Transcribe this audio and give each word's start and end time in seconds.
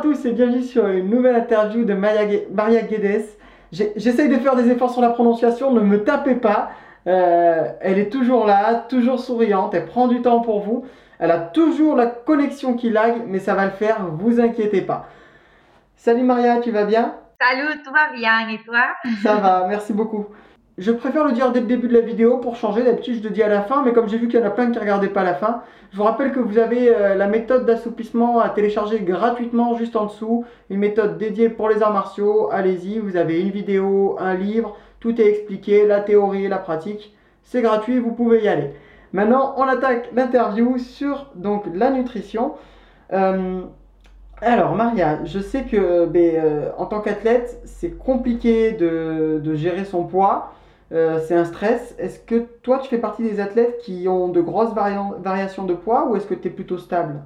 tous 0.00 0.24
et 0.24 0.32
bienvenue 0.32 0.62
sur 0.62 0.86
une 0.86 1.10
nouvelle 1.10 1.36
interview 1.36 1.84
de 1.84 1.92
Maria, 1.92 2.22
Maria 2.52 2.82
Guedes. 2.82 3.26
J'essaye 3.70 4.28
de 4.28 4.36
faire 4.36 4.56
des 4.56 4.70
efforts 4.70 4.90
sur 4.90 5.02
la 5.02 5.10
prononciation, 5.10 5.72
ne 5.72 5.80
me 5.80 6.04
tapez 6.04 6.36
pas. 6.36 6.70
Euh, 7.06 7.70
elle 7.80 7.98
est 7.98 8.10
toujours 8.10 8.46
là, 8.46 8.86
toujours 8.88 9.20
souriante, 9.20 9.74
elle 9.74 9.84
prend 9.84 10.08
du 10.08 10.22
temps 10.22 10.40
pour 10.40 10.60
vous. 10.60 10.86
Elle 11.18 11.30
a 11.30 11.38
toujours 11.38 11.96
la 11.96 12.06
connexion 12.06 12.74
qui 12.74 12.88
lag, 12.88 13.22
mais 13.26 13.40
ça 13.40 13.54
va 13.54 13.66
le 13.66 13.72
faire, 13.72 14.06
vous 14.10 14.40
inquiétez 14.40 14.80
pas. 14.80 15.06
Salut 15.96 16.22
Maria, 16.22 16.60
tu 16.60 16.70
vas 16.70 16.84
bien? 16.84 17.14
Salut, 17.38 17.82
tout 17.84 17.92
va 17.92 18.10
bien 18.14 18.48
et 18.48 18.58
toi? 18.64 18.84
Ça 19.22 19.34
va, 19.34 19.66
merci 19.68 19.92
beaucoup. 19.92 20.26
Je 20.80 20.92
préfère 20.92 21.26
le 21.26 21.32
dire 21.32 21.52
dès 21.52 21.60
le 21.60 21.66
début 21.66 21.88
de 21.88 21.92
la 21.92 22.00
vidéo 22.00 22.38
pour 22.38 22.56
changer. 22.56 22.82
D'habitude, 22.82 23.22
je 23.22 23.22
le 23.22 23.28
dis 23.28 23.42
à 23.42 23.48
la 23.48 23.60
fin, 23.60 23.82
mais 23.84 23.92
comme 23.92 24.08
j'ai 24.08 24.16
vu 24.16 24.28
qu'il 24.28 24.40
y 24.40 24.42
en 24.42 24.46
a 24.46 24.50
plein 24.50 24.64
qui 24.70 24.76
ne 24.76 24.80
regardaient 24.80 25.08
pas 25.08 25.22
la 25.22 25.34
fin, 25.34 25.62
je 25.92 25.98
vous 25.98 26.04
rappelle 26.04 26.32
que 26.32 26.40
vous 26.40 26.56
avez 26.56 26.88
euh, 26.88 27.14
la 27.14 27.26
méthode 27.26 27.66
d'assouplissement 27.66 28.40
à 28.40 28.48
télécharger 28.48 29.00
gratuitement 29.00 29.76
juste 29.76 29.94
en 29.94 30.06
dessous. 30.06 30.46
Une 30.70 30.78
méthode 30.78 31.18
dédiée 31.18 31.50
pour 31.50 31.68
les 31.68 31.82
arts 31.82 31.92
martiaux. 31.92 32.48
Allez-y, 32.50 32.98
vous 32.98 33.18
avez 33.18 33.42
une 33.42 33.50
vidéo, 33.50 34.16
un 34.18 34.32
livre, 34.32 34.74
tout 35.00 35.20
est 35.20 35.26
expliqué, 35.26 35.86
la 35.86 36.00
théorie 36.00 36.46
et 36.46 36.48
la 36.48 36.56
pratique. 36.56 37.14
C'est 37.44 37.60
gratuit, 37.60 37.98
vous 37.98 38.12
pouvez 38.12 38.42
y 38.42 38.48
aller. 38.48 38.70
Maintenant, 39.12 39.52
on 39.58 39.64
attaque 39.64 40.08
l'interview 40.14 40.78
sur 40.78 41.26
donc 41.34 41.64
la 41.74 41.90
nutrition. 41.90 42.54
Euh, 43.12 43.60
alors 44.40 44.74
Maria, 44.74 45.18
je 45.24 45.40
sais 45.40 45.64
que 45.64 46.06
ben, 46.06 46.36
euh, 46.36 46.70
en 46.78 46.86
tant 46.86 47.00
qu'athlète, 47.00 47.60
c'est 47.66 47.98
compliqué 47.98 48.72
de, 48.72 49.54
gérer 49.54 49.84
son 49.84 50.04
poids. 50.04 50.54
Euh, 50.92 51.20
c'est 51.26 51.36
un 51.36 51.44
stress. 51.44 51.94
Est-ce 51.98 52.18
que 52.18 52.46
toi, 52.62 52.80
tu 52.80 52.88
fais 52.88 52.98
partie 52.98 53.22
des 53.22 53.38
athlètes 53.40 53.78
qui 53.78 54.08
ont 54.08 54.28
de 54.28 54.40
grosses 54.40 54.74
variations 54.74 55.64
de 55.64 55.74
poids 55.74 56.08
ou 56.08 56.16
est-ce 56.16 56.26
que 56.26 56.34
tu 56.34 56.48
es 56.48 56.50
plutôt 56.50 56.78
stable? 56.78 57.22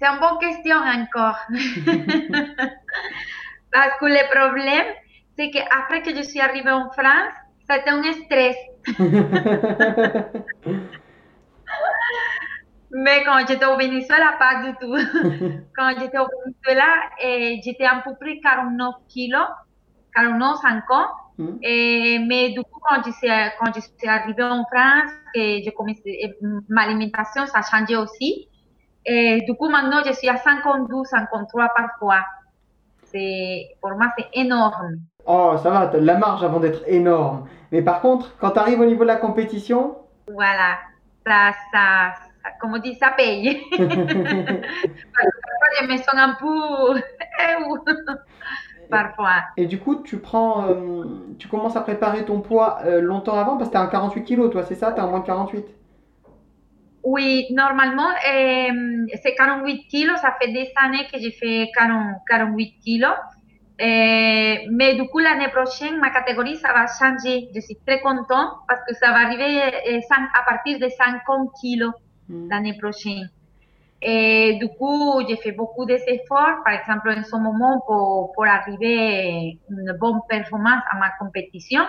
C'est 0.00 0.08
une 0.08 0.18
bonne 0.18 0.38
question 0.40 0.76
encore. 0.76 1.38
Parce 3.72 3.98
que 3.98 4.06
le 4.06 4.28
problème, 4.34 4.86
c'est 5.36 5.50
qu'après 5.50 6.02
que 6.02 6.14
je 6.14 6.22
suis 6.22 6.40
arrivée 6.40 6.70
en 6.70 6.90
France, 6.90 7.32
c'était 7.68 7.90
un 7.90 8.02
stress. 8.12 8.56
Mais 12.96 13.24
quand 13.24 13.44
j'étais 13.48 13.66
au 13.66 13.76
Venezuela, 13.76 14.34
pas 14.38 14.62
du 14.62 14.72
tout. 14.80 14.94
quand 15.76 15.94
j'étais 15.98 16.18
au 16.18 16.28
Venezuela, 16.44 16.86
eh, 17.20 17.60
j'étais 17.64 17.86
à 17.86 18.02
peu 18.04 18.14
près 18.20 18.38
49 18.38 18.94
kilos, 19.08 19.48
49, 20.14 20.58
50. 20.62 21.06
Mm. 21.38 21.56
Et, 21.62 22.18
mais 22.26 22.50
du 22.50 22.60
coup, 22.62 22.80
quand 22.82 23.02
je, 23.04 23.10
suis, 23.12 23.28
quand 23.58 23.72
je 23.74 23.80
suis 23.80 24.08
arrivée 24.08 24.44
en 24.44 24.64
France, 24.64 25.10
et 25.34 25.62
je 25.64 25.70
commencé, 25.70 26.36
ma 26.68 26.82
alimentation, 26.82 27.46
ça 27.46 27.58
a 27.58 27.62
changé 27.62 27.96
aussi. 27.96 28.48
Et 29.06 29.42
du 29.42 29.54
coup, 29.54 29.68
maintenant, 29.68 30.02
je 30.04 30.12
suis 30.12 30.28
à 30.28 30.36
52, 30.36 31.04
53 31.04 31.68
parfois. 31.76 32.20
Pour 33.80 33.90
moi, 33.92 34.12
c'est 34.18 34.26
énorme. 34.32 34.96
Oh, 35.26 35.54
ça 35.62 35.70
va, 35.70 35.80
as 35.80 35.86
de 35.86 35.98
la 35.98 36.16
marge 36.16 36.42
avant 36.42 36.58
d'être 36.58 36.82
énorme. 36.86 37.46
Mais 37.70 37.80
par 37.82 38.00
contre, 38.00 38.36
quand 38.38 38.50
tu 38.50 38.58
arrives 38.58 38.80
au 38.80 38.84
niveau 38.84 39.04
de 39.04 39.08
la 39.08 39.16
compétition... 39.16 39.96
Voilà, 40.32 40.78
ça, 41.24 41.52
ça, 41.72 42.14
ça 42.42 42.50
comme 42.60 42.74
on 42.74 42.78
dit, 42.78 42.94
ça 42.96 43.12
paye. 43.16 43.62
Parce 43.76 43.88
que 45.78 45.82
je 45.82 45.86
me 45.86 45.96
sens 45.98 46.14
un 46.14 46.34
peu... 46.34 47.00
parfois. 48.94 49.42
Et, 49.56 49.66
du 49.66 49.78
coup, 49.78 49.96
tu 50.02 50.18
prends, 50.18 50.68
euh, 50.68 51.04
tu 51.38 51.48
commences 51.48 51.76
à 51.76 51.80
préparer 51.80 52.24
ton 52.24 52.40
poids 52.40 52.78
euh, 52.84 53.00
longtemps 53.00 53.36
avant 53.36 53.56
parce 53.56 53.68
que 53.68 53.74
tu 53.74 53.78
as 53.78 53.82
un 53.82 53.88
48 53.88 54.24
kg, 54.24 54.50
toi, 54.50 54.62
c'est 54.62 54.74
ça? 54.74 54.92
Tu 54.92 55.00
as 55.00 55.04
un 55.04 55.08
moins 55.08 55.20
de 55.20 55.26
48 55.26 55.64
Oui, 57.02 57.46
normalement, 57.50 58.08
euh, 58.08 59.06
c'est 59.22 59.34
48 59.34 59.88
kg. 59.88 60.16
Ça 60.16 60.34
fait 60.40 60.52
des 60.52 60.72
années 60.82 61.06
que 61.12 61.18
j'ai 61.18 61.32
fait 61.32 61.70
48 61.76 62.74
kg. 62.84 63.06
mais 63.78 64.94
du 64.94 65.08
coup, 65.08 65.18
l'année 65.18 65.48
prochaine, 65.48 65.98
ma 65.98 66.10
catégorie, 66.10 66.56
ça 66.56 66.72
va 66.72 66.86
changer. 66.86 67.48
Je 67.54 67.60
suis 67.60 67.76
très 67.86 68.00
contente 68.00 68.50
parce 68.68 68.80
que 68.88 68.94
ça 68.94 69.10
va 69.10 69.26
arriver 69.26 69.60
à 69.60 70.42
partir 70.46 70.78
de 70.78 70.88
50 70.88 71.50
kg 71.60 71.90
mm. 72.28 72.48
l'année 72.50 72.78
prochaine. 72.78 73.28
Et 74.06 74.58
du 74.60 74.68
coup, 74.68 75.22
j'ai 75.26 75.36
fait 75.36 75.52
beaucoup 75.52 75.86
d'efforts, 75.86 76.62
par 76.62 76.74
exemple 76.74 77.08
en 77.08 77.22
ce 77.22 77.36
moment, 77.36 77.80
pour, 77.86 78.32
pour 78.34 78.44
arriver 78.44 78.98
à 78.98 79.72
une 79.72 79.96
bonne 79.98 80.20
performance 80.28 80.82
à 80.90 80.98
ma 80.98 81.08
compétition. 81.18 81.80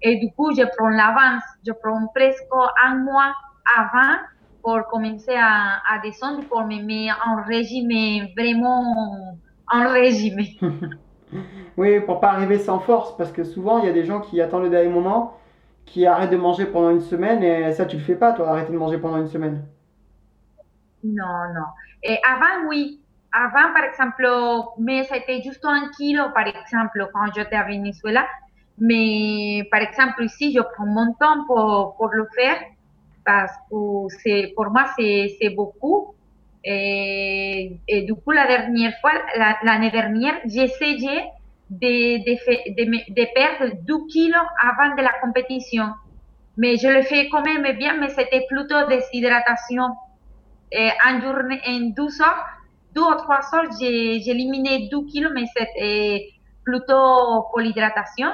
Et 0.00 0.16
du 0.16 0.32
coup, 0.32 0.50
je 0.56 0.62
prends 0.76 0.88
l'avance. 0.88 1.42
Je 1.66 1.72
prends 1.72 2.06
presque 2.14 2.46
un 2.82 2.96
mois 2.96 3.34
avant 3.78 4.16
pour 4.62 4.86
commencer 4.90 5.34
à, 5.34 5.82
à 5.92 5.98
descendre, 6.02 6.42
pour 6.48 6.64
me 6.64 6.82
mettre 6.82 7.20
en 7.26 7.42
régime, 7.42 8.28
vraiment 8.34 9.36
en 9.70 9.88
régime. 9.90 10.40
oui, 11.76 12.00
pour 12.00 12.20
pas 12.20 12.30
arriver 12.30 12.58
sans 12.58 12.78
force, 12.78 13.14
parce 13.18 13.30
que 13.30 13.44
souvent, 13.44 13.78
il 13.80 13.84
y 13.84 13.88
a 13.88 13.92
des 13.92 14.04
gens 14.04 14.20
qui 14.20 14.40
attendent 14.40 14.64
le 14.64 14.70
dernier 14.70 14.88
moment, 14.88 15.34
qui 15.84 16.06
arrêtent 16.06 16.30
de 16.30 16.36
manger 16.38 16.64
pendant 16.64 16.90
une 16.90 17.00
semaine, 17.00 17.42
et 17.42 17.72
ça, 17.72 17.84
tu 17.84 17.96
le 17.96 18.02
fais 18.02 18.14
pas, 18.14 18.32
toi, 18.32 18.48
arrêter 18.48 18.72
de 18.72 18.78
manger 18.78 18.96
pendant 18.96 19.18
une 19.18 19.28
semaine. 19.28 19.66
Non, 21.04 21.52
non. 21.54 21.66
Et 22.02 22.18
avant, 22.28 22.68
oui. 22.68 23.00
Avant, 23.34 23.72
par 23.72 23.84
exemple, 23.84 24.28
mais 24.78 25.04
c'était 25.04 25.40
juste 25.42 25.64
un 25.64 25.88
kilo, 25.96 26.24
par 26.34 26.46
exemple, 26.46 27.08
quand 27.14 27.32
j'étais 27.34 27.56
à 27.56 27.64
Venezuela. 27.64 28.26
Mais, 28.78 29.66
par 29.70 29.80
exemple, 29.80 30.24
ici, 30.24 30.52
je 30.54 30.60
prends 30.60 30.86
mon 30.86 31.14
temps 31.14 31.44
pour, 31.46 31.94
pour 31.96 32.08
le 32.12 32.26
faire 32.34 32.58
parce 33.24 33.52
que 33.70 34.54
pour 34.54 34.70
moi, 34.70 34.84
c'est, 34.98 35.50
beaucoup. 35.54 36.14
Et, 36.64 37.76
et, 37.88 38.02
du 38.02 38.14
coup, 38.14 38.32
la 38.32 38.46
dernière 38.46 38.92
fois, 39.00 39.12
l'année 39.62 39.90
dernière, 39.90 40.34
j'ai 40.44 40.64
essayé 40.64 41.22
de, 41.70 42.18
de, 42.18 42.74
de, 42.74 43.14
de, 43.14 43.34
perdre 43.34 43.74
2 43.82 44.06
kilos 44.08 44.46
avant 44.62 44.94
de 44.94 45.02
la 45.02 45.12
compétition. 45.20 45.86
Mais 46.56 46.76
je 46.76 46.88
le 46.88 47.02
fais 47.02 47.28
quand 47.30 47.42
même 47.42 47.76
bien, 47.76 47.96
mais 47.98 48.10
c'était 48.10 48.44
plutôt 48.48 48.86
déshydratation 48.88 49.94
en 51.06 51.20
journée, 51.20 51.60
en 51.66 51.90
12 51.90 52.20
heures, 52.20 52.46
deux 52.94 53.02
ou 53.02 53.14
trois 53.14 53.40
heures, 53.54 53.70
j'ai 53.80 54.16
éliminé 54.28 54.88
2 54.90 55.06
kilos, 55.06 55.32
mais 55.34 55.44
c'était 55.56 56.28
plutôt 56.64 57.46
pour 57.50 57.60
l'hydratation. 57.60 58.28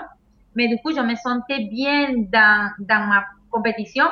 Mais 0.54 0.68
du 0.68 0.76
coup, 0.78 0.92
je 0.92 1.00
me 1.00 1.14
sentais 1.14 1.64
bien 1.70 2.14
dans, 2.32 2.70
dans 2.80 3.06
ma 3.06 3.24
compétition, 3.50 4.06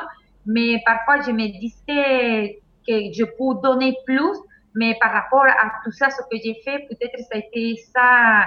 mais 0.45 0.81
parfois 0.85 1.21
je 1.21 1.31
me 1.31 1.47
disais 1.59 2.61
que 2.87 2.93
je 3.13 3.23
peux 3.23 3.61
donner 3.61 3.95
plus, 4.05 4.37
mais 4.73 4.97
par 4.99 5.11
rapport 5.11 5.43
à 5.43 5.71
tout 5.83 5.91
ça, 5.91 6.09
ce 6.09 6.21
que 6.21 6.37
j'ai 6.43 6.55
fait, 6.63 6.87
peut-être 6.87 7.19
ça 7.19 7.35
a 7.35 7.37
été 7.37 7.75
ça, 7.93 8.45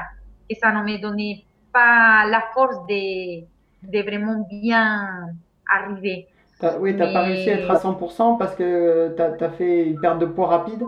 que 0.49 0.57
ça 0.57 0.73
ne 0.73 0.83
me 0.83 0.99
donnait 0.99 1.45
pas 1.73 2.27
la 2.27 2.43
force 2.55 2.77
de, 2.89 3.43
de 3.83 4.03
vraiment 4.03 4.47
bien 4.49 5.29
arriver 5.71 6.27
oui, 6.79 6.93
tu 6.93 6.99
n'as 6.99 7.13
pas 7.13 7.23
réussi 7.23 7.51
à 7.51 7.61
être 7.61 7.71
à 7.71 7.77
100% 7.77 8.39
parce 8.39 8.55
que 8.55 9.15
tu 9.17 9.45
as, 9.45 9.51
fait 9.51 9.87
une 9.87 10.01
perte 10.01 10.19
de 10.19 10.27
poids 10.27 10.49
rapide. 10.49 10.85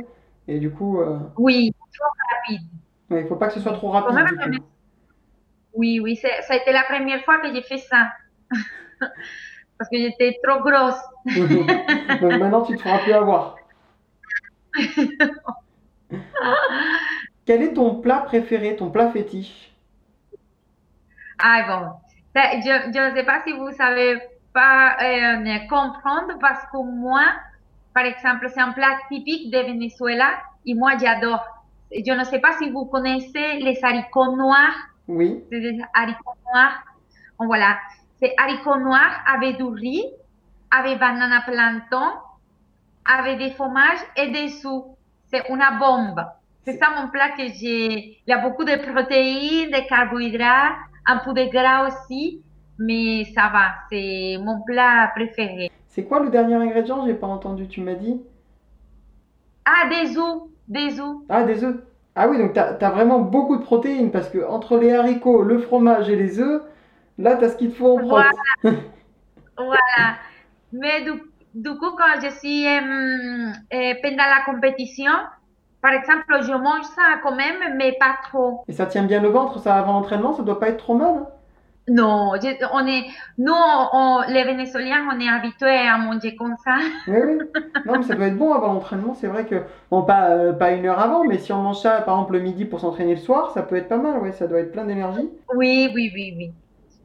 Et 0.49 0.59
du 0.59 0.71
coup. 0.71 1.01
Euh, 1.01 1.19
oui, 1.39 1.73
trop 1.95 2.09
rapide. 2.35 2.67
Il 3.11 3.17
ne 3.17 3.27
faut 3.27 3.37
pas 3.37 3.49
que 3.49 3.55
ce 3.55 3.61
soit 3.61 3.73
trop 3.73 3.91
rapide. 3.91 4.61
Oui, 5.75 6.01
oui, 6.01 6.17
ça 6.17 6.29
a 6.49 6.57
été 6.57 6.73
la 6.73 6.83
première 6.85 7.23
fois 7.25 7.39
que 7.39 7.53
j'ai 7.53 7.63
fait 7.63 7.79
ça. 7.79 8.09
parce 9.79 9.91
que 9.91 9.97
j'étais 9.97 10.39
trop 10.43 10.61
grosse. 10.61 11.01
Donc 12.21 12.33
maintenant, 12.39 12.63
tu 12.63 12.73
ne 12.73 12.77
te 12.77 12.83
feras 12.83 12.99
plus 12.99 13.13
avoir. 13.13 13.57
Quel 17.45 17.63
est 17.63 17.73
ton 17.73 17.97
plat 17.97 18.19
préféré, 18.21 18.77
ton 18.77 18.91
plat 18.91 19.11
fétiche? 19.11 19.73
Ah 21.39 21.65
bon, 21.67 21.91
je 22.35 23.09
ne 23.09 23.15
sais 23.17 23.25
pas 23.25 23.43
si 23.45 23.53
vous 23.53 23.73
savez 23.73 24.21
pas 24.53 24.97
euh, 25.03 25.59
comprendre 25.69 26.39
parce 26.41 26.65
que 26.71 26.79
moi, 26.79 27.25
par 27.95 28.05
exemple, 28.05 28.49
c'est 28.53 28.61
un 28.61 28.73
plat 28.73 28.99
typique 29.09 29.51
de 29.51 29.59
Venezuela 29.59 30.31
et 30.67 30.75
moi 30.75 30.93
j'adore. 31.01 31.45
Je 31.93 32.13
ne 32.13 32.25
sais 32.25 32.39
pas 32.39 32.53
si 32.59 32.71
vous 32.71 32.87
connaissez 32.87 33.59
les 33.59 33.79
haricots 33.83 34.37
noirs. 34.37 34.75
Oui. 35.09 35.43
C'est 35.51 35.61
des 35.61 35.81
haricots 35.95 36.37
noirs. 36.53 36.85
Voilà. 37.39 37.79
C'est 38.21 38.35
haricots 38.39 38.79
noirs 38.79 39.21
avec 39.27 39.57
du 39.59 39.65
riz, 39.65 40.05
avec 40.71 40.99
banana 40.99 41.43
plantain, 41.43 42.15
avec 43.05 43.39
des 43.39 43.51
fromages 43.51 44.01
et 44.17 44.31
des 44.31 44.49
sous. 44.49 44.97
C'est 45.27 45.49
une 45.49 45.65
bombe. 45.79 46.25
C'est 46.65 46.79
ça 46.79 46.91
mon 46.97 47.09
plat 47.09 47.31
que 47.31 47.47
j'ai. 47.49 48.21
Il 48.27 48.31
y 48.31 48.33
a 48.33 48.39
beaucoup 48.39 48.65
de 48.65 48.77
protéines, 48.77 49.71
de 49.71 49.89
carbohydrates, 49.89 50.77
un 51.07 51.19
peu 51.19 51.35
de 51.35 51.51
gras 51.51 51.89
aussi 51.89 52.43
mais 52.79 53.25
ça 53.35 53.51
va, 53.53 53.75
c'est 53.91 54.37
mon 54.41 54.61
plat 54.63 55.11
préféré. 55.15 55.71
C'est 55.89 56.05
quoi 56.05 56.21
le 56.21 56.31
dernier 56.31 56.55
ingrédient? 56.55 57.07
J'ai 57.07 57.15
pas 57.15 57.27
entendu, 57.27 57.69
tu 57.69 57.81
m'as 57.81 57.95
dit 57.95 58.21
Ah, 59.65 59.89
des 59.89 60.17
œufs, 60.17 60.43
des 60.69 61.01
œufs. 61.01 61.17
Ah, 61.29 61.45
des 61.45 61.65
œufs. 61.65 61.83
Ah 62.15 62.29
oui, 62.29 62.39
donc 62.39 62.53
tu 62.53 62.61
as, 62.61 62.91
vraiment 62.91 63.21
beaucoup 63.21 63.57
de 63.57 63.63
protéines 63.63 64.11
parce 64.11 64.29
que 64.29 64.45
entre 64.47 64.79
les 64.79 64.93
haricots, 64.93 65.43
le 65.43 65.59
fromage 65.59 66.11
et 66.11 66.17
les 66.17 66.41
œufs, 66.41 66.63
là, 67.19 67.37
tu 67.37 67.45
as 67.45 67.51
ce 67.51 67.57
qu'il 67.57 67.71
te 67.71 67.77
faut 67.77 67.99
en 67.99 68.03
Voilà. 68.03 68.31
voilà. 69.57 70.17
Mais 70.73 71.03
du, 71.03 71.71
coup, 71.79 71.91
quand 71.97 72.21
je 72.23 72.29
suis 72.39 72.67
euh, 72.67 73.51
euh, 73.73 73.95
pendant 74.03 74.17
la 74.17 74.43
compétition, 74.45 75.13
par 75.81 75.93
exemple, 75.93 76.25
je 76.43 76.53
mange 76.53 76.85
ça 76.85 77.19
quand 77.23 77.35
même, 77.35 77.77
mais 77.77 77.97
pas 77.99 78.17
trop. 78.25 78.63
Et 78.69 78.73
ça 78.73 78.87
tient 78.87 79.05
bien 79.05 79.21
le 79.21 79.29
ventre, 79.29 79.59
ça 79.59 79.75
avant 79.77 79.95
l'entraînement, 79.95 80.33
ça 80.33 80.43
doit 80.43 80.61
pas 80.61 80.69
être 80.69 80.79
trop 80.79 80.95
mal 80.95 81.15
hein? 81.17 81.27
Non, 81.89 82.35
je- 82.41 82.65
on 82.73 82.87
est, 82.87 83.05
nous, 83.39 83.53
on- 83.53 84.23
les 84.29 84.45
Vénézuéliens, 84.45 85.09
on 85.13 85.19
est 85.19 85.29
habitués 85.29 85.89
à 85.89 85.99
manger 85.99 86.37
comme 86.37 86.55
ça. 86.65 86.77
Oui, 87.09 87.17
oui. 87.27 87.39
Non, 87.87 87.99
mais 87.99 88.03
ça 88.05 88.15
doit 88.15 88.27
être 88.27 88.39
bon 88.39 88.53
avant 88.53 88.73
l'entraînement. 88.75 89.15
C'est 89.15 89.27
vrai 89.27 89.47
que, 89.47 89.57
bon, 89.91 90.03
pas, 90.05 90.31
euh, 90.31 90.53
pas 90.53 90.71
une 90.73 90.87
heure 90.87 91.01
avant, 91.01 91.25
mais 91.25 91.39
si 91.39 91.53
on 91.53 91.61
mange 91.61 91.81
ça, 91.81 92.01
par 92.03 92.15
exemple, 92.15 92.35
le 92.35 92.41
midi 92.41 92.65
pour 92.67 92.79
s'entraîner 92.81 93.15
le 93.17 93.21
soir, 93.21 93.51
ça 93.53 93.63
peut 93.65 93.75
être 93.77 93.89
pas 93.89 93.97
mal, 93.99 94.19
ouais. 94.21 94.31
Ça 94.33 94.47
doit 94.47 94.61
être 94.61 94.71
plein 94.71 94.85
d'énergie. 94.85 95.29
Oui, 95.57 95.91
oui, 95.93 96.11
oui, 96.15 96.35
oui. 96.37 96.53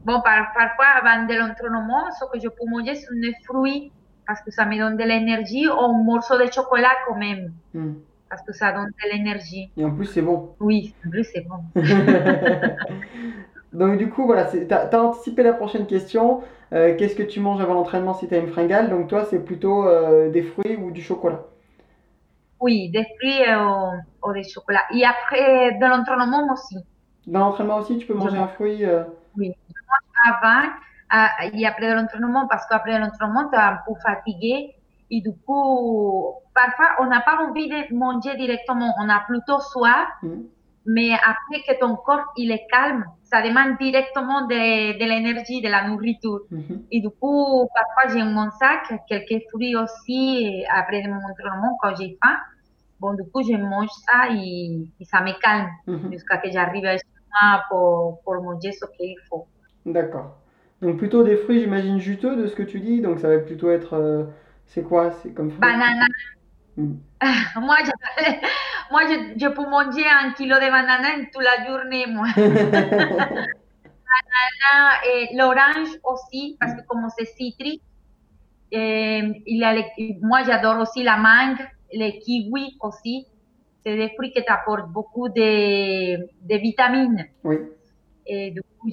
Bon, 0.05 0.21
par, 0.21 0.53
parfois, 0.55 0.85
avant 1.03 1.25
de 1.25 1.33
l'entraînement, 1.33 2.11
ce 2.19 2.25
que 2.31 2.39
je 2.39 2.47
peux 2.47 2.65
manger, 2.69 2.93
c'est 2.95 3.19
des 3.19 3.33
fruits, 3.45 3.91
parce 4.27 4.41
que 4.41 4.51
ça 4.51 4.65
me 4.65 4.77
donne 4.77 4.95
de 4.95 5.03
l'énergie, 5.03 5.67
ou 5.67 5.71
un 5.73 6.03
morceau 6.03 6.37
de 6.37 6.51
chocolat 6.51 6.91
quand 7.07 7.15
même, 7.15 7.51
Hmm. 7.73 7.93
parce 8.29 8.43
que 8.43 8.53
ça 8.53 8.71
donne 8.73 8.85
de 9.03 9.11
l'énergie. 9.11 9.71
Et 9.75 9.83
en 9.83 9.91
plus, 9.91 10.05
c'est 10.05 10.21
bon. 10.21 10.55
Oui, 10.59 10.93
en 11.05 11.09
plus, 11.09 11.23
c'est 11.33 11.41
bon. 11.49 11.63
Donc, 13.73 13.97
du 13.97 14.09
coup, 14.09 14.25
voilà, 14.25 14.45
t'as, 14.45 14.87
t'as 14.87 14.99
anticipé 15.01 15.43
la 15.43 15.53
prochaine 15.53 15.85
question. 15.85 16.41
Euh, 16.73 16.95
qu'est-ce 16.97 17.15
que 17.15 17.23
tu 17.23 17.39
manges 17.39 17.61
avant 17.61 17.73
l'entraînement 17.73 18.13
si 18.13 18.27
t'as 18.27 18.39
une 18.39 18.47
fringale? 18.47 18.89
Donc, 18.89 19.07
toi, 19.07 19.25
c'est 19.25 19.39
plutôt 19.39 19.85
euh, 19.87 20.29
des 20.29 20.43
fruits 20.43 20.75
ou 20.77 20.91
du 20.91 21.01
chocolat? 21.01 21.43
Oui, 22.59 22.89
des 22.89 23.05
fruits 23.17 23.43
ou, 23.55 24.29
ou 24.29 24.33
du 24.33 24.43
chocolat. 24.43 24.81
Et 24.93 25.03
après, 25.05 25.73
de 25.73 25.85
l'entraînement 25.85 26.47
aussi. 26.51 26.77
Dans 27.27 27.39
l'entraînement 27.39 27.77
aussi, 27.77 27.97
tu 27.97 28.07
peux 28.07 28.13
manger 28.13 28.37
un 28.37 28.47
fruit. 28.47 28.85
euh, 28.85 29.03
Oui, 29.37 29.53
avant 30.25 30.69
ah, 31.09 31.29
et 31.53 31.65
après 31.65 31.89
de 31.89 31.95
l'entraînement, 31.95 32.47
parce 32.47 32.65
qu'après 32.67 32.99
l'entraînement, 32.99 33.47
tu 33.49 33.55
es 33.55 33.61
un 33.61 33.77
peu 33.85 33.93
fatigué. 34.05 34.75
Et 35.09 35.21
du 35.21 35.31
coup, 35.45 36.33
parfois, 36.53 36.87
on 36.99 37.05
n'a 37.05 37.21
pas 37.21 37.37
envie 37.47 37.69
de 37.69 37.95
manger 37.95 38.35
directement. 38.35 38.93
On 38.99 39.07
a 39.07 39.21
plutôt 39.21 39.59
soif. 39.59 40.07
hmm. 40.23 40.41
Mais 40.87 41.11
après 41.13 41.61
que 41.67 41.79
ton 41.79 41.95
corps 41.97 42.25
il 42.37 42.51
est 42.51 42.65
calme, 42.71 43.03
ça 43.23 43.41
demande 43.41 43.77
directement 43.79 44.47
de, 44.47 44.93
de 44.97 45.05
l'énergie, 45.05 45.61
de 45.61 45.67
la 45.69 45.87
nourriture. 45.87 46.41
Et 46.91 47.01
du 47.01 47.09
coup, 47.09 47.67
parfois 47.75 48.13
j'ai 48.15 48.23
mon 48.23 48.49
sac, 48.51 48.83
quelques 49.09 49.43
fruits 49.51 49.75
aussi, 49.75 50.45
et 50.45 50.65
après 50.73 51.03
mon 51.07 51.17
entraînement 51.29 51.77
quand 51.81 51.93
j'ai 51.95 52.17
faim. 52.23 52.35
Bon, 52.99 53.13
du 53.13 53.23
coup, 53.31 53.43
je 53.43 53.55
mange 53.55 53.89
ça 54.07 54.29
et, 54.33 54.87
et 54.99 55.05
ça 55.05 55.21
me 55.21 55.33
calme 55.39 55.69
Mhm. 55.87 56.11
jusqu'à 56.11 56.37
que 56.37 56.49
j'arrive 56.49 56.85
à 56.85 57.63
pour, 57.69 58.21
pour 58.23 58.41
manger 58.41 58.71
ce 58.71 58.85
qu'il 58.97 59.15
faut. 59.29 59.45
D'accord. 59.85 60.37
Donc, 60.81 60.97
plutôt 60.97 61.23
des 61.23 61.37
fruits, 61.37 61.59
j'imagine, 61.61 61.99
juteux 61.99 62.35
de 62.35 62.47
ce 62.47 62.55
que 62.55 62.63
tu 62.63 62.79
dis. 62.79 63.01
Donc, 63.01 63.19
ça 63.19 63.27
va 63.29 63.37
plutôt 63.39 63.69
être. 63.69 63.93
euh, 63.93 64.23
c'est 64.65 64.83
quoi? 64.83 65.11
C'est 65.11 65.31
comme 65.33 65.51
fruit? 65.51 65.61
Banana. 65.61 66.05
Hmm. 66.75 66.95
Moi, 67.61 67.77
moi 68.91 69.01
je, 69.07 69.39
je 69.39 69.47
peux 69.47 69.67
manger 69.69 70.05
un 70.07 70.31
kilo 70.33 70.55
de 70.55 70.69
banana 70.69 71.09
en 71.19 71.25
toute 71.33 71.43
la 71.43 71.65
journée, 71.65 72.05
moi. 72.07 72.27
Ah, 74.73 74.99
et 75.05 75.35
l'orange 75.35 75.89
aussi, 76.03 76.57
parce 76.59 76.73
que 76.73 76.81
comme 76.87 77.07
c'est 77.17 77.25
citrique, 77.25 77.81
euh, 78.73 79.33
il 79.45 79.63
a 79.63 79.73
les- 79.73 80.17
moi 80.21 80.43
j'adore 80.43 80.79
aussi 80.79 81.03
la 81.03 81.17
mangue, 81.17 81.59
les 81.93 82.19
kiwis 82.19 82.77
aussi. 82.81 83.27
C'est 83.85 83.95
des 83.95 84.09
fruits 84.15 84.31
qui 84.33 84.43
t'apportent 84.43 84.89
beaucoup 84.91 85.29
de, 85.29 86.17
de 86.17 86.55
vitamines. 86.57 87.25
Oui. 87.43 87.59
Et 88.25 88.51
du 88.51 88.61
coup, 88.61 88.89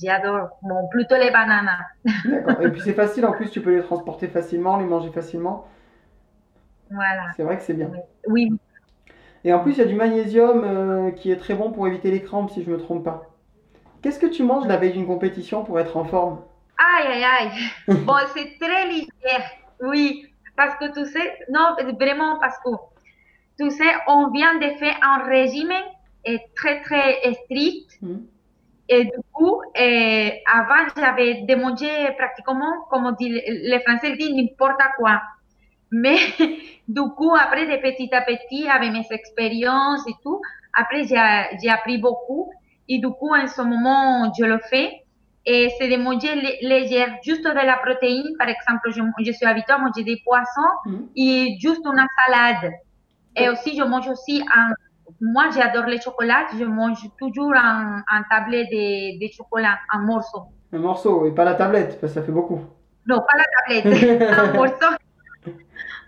j'adore 0.00 0.50
bon, 0.62 0.88
plutôt 0.90 1.16
les 1.16 1.30
bananes. 1.32 1.70
D'accord. 2.24 2.62
Et 2.62 2.70
puis 2.70 2.80
c'est 2.80 2.92
facile 2.94 3.26
en 3.26 3.32
plus, 3.32 3.50
tu 3.50 3.60
peux 3.60 3.74
les 3.74 3.82
transporter 3.82 4.28
facilement, 4.28 4.76
les 4.76 4.84
manger 4.84 5.10
facilement. 5.10 5.66
Voilà. 6.90 7.32
C'est 7.36 7.42
vrai 7.42 7.56
que 7.56 7.62
c'est 7.64 7.74
bien. 7.74 7.90
Oui, 8.28 8.50
Et 9.44 9.52
en 9.52 9.60
plus, 9.60 9.72
il 9.72 9.78
y 9.78 9.82
a 9.82 9.86
du 9.86 9.94
magnésium 9.94 10.62
euh, 10.64 11.10
qui 11.10 11.30
est 11.30 11.36
très 11.36 11.54
bon 11.54 11.72
pour 11.72 11.86
éviter 11.86 12.10
les 12.10 12.22
crampes, 12.22 12.50
si 12.50 12.62
je 12.62 12.70
me 12.70 12.78
trompe 12.78 13.04
pas. 13.04 13.28
Qu'est-ce 14.02 14.18
que 14.18 14.26
tu 14.26 14.42
manges 14.42 14.66
la 14.66 14.76
veille 14.76 14.92
d'une 14.92 15.06
compétition 15.06 15.64
pour 15.64 15.78
être 15.80 15.96
en 15.96 16.04
forme? 16.04 16.42
Aïe, 16.78 17.06
aïe, 17.06 17.24
aïe. 17.24 17.50
Bon, 18.06 18.16
c'est 18.34 18.58
très 18.60 18.86
léger. 18.86 19.08
Oui, 19.80 20.26
parce 20.56 20.76
que 20.76 20.92
tu 20.92 21.04
sais, 21.10 21.38
non, 21.50 21.74
vraiment 21.98 22.38
parce 22.38 22.58
que, 22.58 22.70
tu 23.58 23.70
sais, 23.70 23.92
on 24.06 24.30
vient 24.30 24.56
de 24.56 24.76
faire 24.78 24.96
un 25.02 25.24
régime 25.24 25.72
et 26.24 26.40
très, 26.54 26.80
très 26.82 27.20
strict. 27.44 27.98
Hmm. 28.00 28.18
Et 28.88 29.04
du 29.04 29.10
coup, 29.32 29.60
euh, 29.62 30.30
avant, 30.52 30.88
j'avais 30.96 31.42
de 31.42 31.54
manger 31.54 32.10
pratiquement, 32.18 32.84
comme 32.90 33.14
dit, 33.18 33.28
les 33.30 33.80
Français 33.80 34.16
disent, 34.16 34.34
n'importe 34.34 34.82
quoi. 34.98 35.20
Mais 35.92 36.16
du 36.88 37.02
coup, 37.16 37.34
après, 37.34 37.66
de 37.66 37.80
petit 37.82 38.10
à 38.12 38.22
petit, 38.22 38.68
avec 38.68 38.90
mes 38.92 39.06
expériences 39.10 40.06
et 40.08 40.14
tout, 40.22 40.40
après, 40.74 41.04
j'ai 41.04 41.70
appris 41.70 41.98
beaucoup. 41.98 42.50
Et 42.88 42.98
du 42.98 43.08
coup, 43.08 43.30
en 43.34 43.46
ce 43.46 43.62
moment, 43.62 44.32
je 44.38 44.44
le 44.44 44.58
fais. 44.70 44.90
Et 45.44 45.70
c'est 45.78 45.88
de 45.88 45.96
manger 45.96 46.34
lé- 46.36 46.58
léger, 46.62 47.04
juste 47.24 47.44
de 47.44 47.50
la 47.50 47.76
protéine. 47.76 48.30
Par 48.38 48.48
exemple, 48.48 48.90
je, 48.90 49.00
je 49.26 49.32
suis 49.32 49.44
habituée 49.46 49.72
à 49.74 49.78
manger 49.78 50.04
des 50.04 50.18
poissons 50.24 50.72
Hmm. 50.86 51.02
et 51.16 51.56
juste 51.60 51.84
une 51.84 52.04
salade. 52.26 52.72
Et 53.36 53.48
aussi, 53.48 53.76
je 53.76 53.82
mange 53.82 54.08
aussi 54.08 54.42
un... 54.54 54.68
Moi, 55.20 55.44
j'adore 55.54 55.86
le 55.88 55.98
chocolat. 56.00 56.46
Je 56.58 56.64
mange 56.64 57.02
toujours 57.18 57.52
un, 57.56 58.02
un 58.10 58.22
tablette 58.30 58.68
de, 58.70 59.18
de 59.24 59.32
chocolat, 59.32 59.78
un 59.92 60.00
morceau. 60.00 60.42
Un 60.72 60.78
morceau 60.78 61.26
et 61.26 61.32
pas 61.32 61.44
la 61.44 61.54
tablette, 61.54 62.00
parce 62.00 62.12
que 62.14 62.20
ça 62.20 62.24
fait 62.24 62.32
beaucoup. 62.32 62.60
Non, 63.06 63.18
pas 63.18 63.36
la 63.36 63.44
tablette, 63.82 64.22
un 64.38 64.52
morceau. 64.54 64.96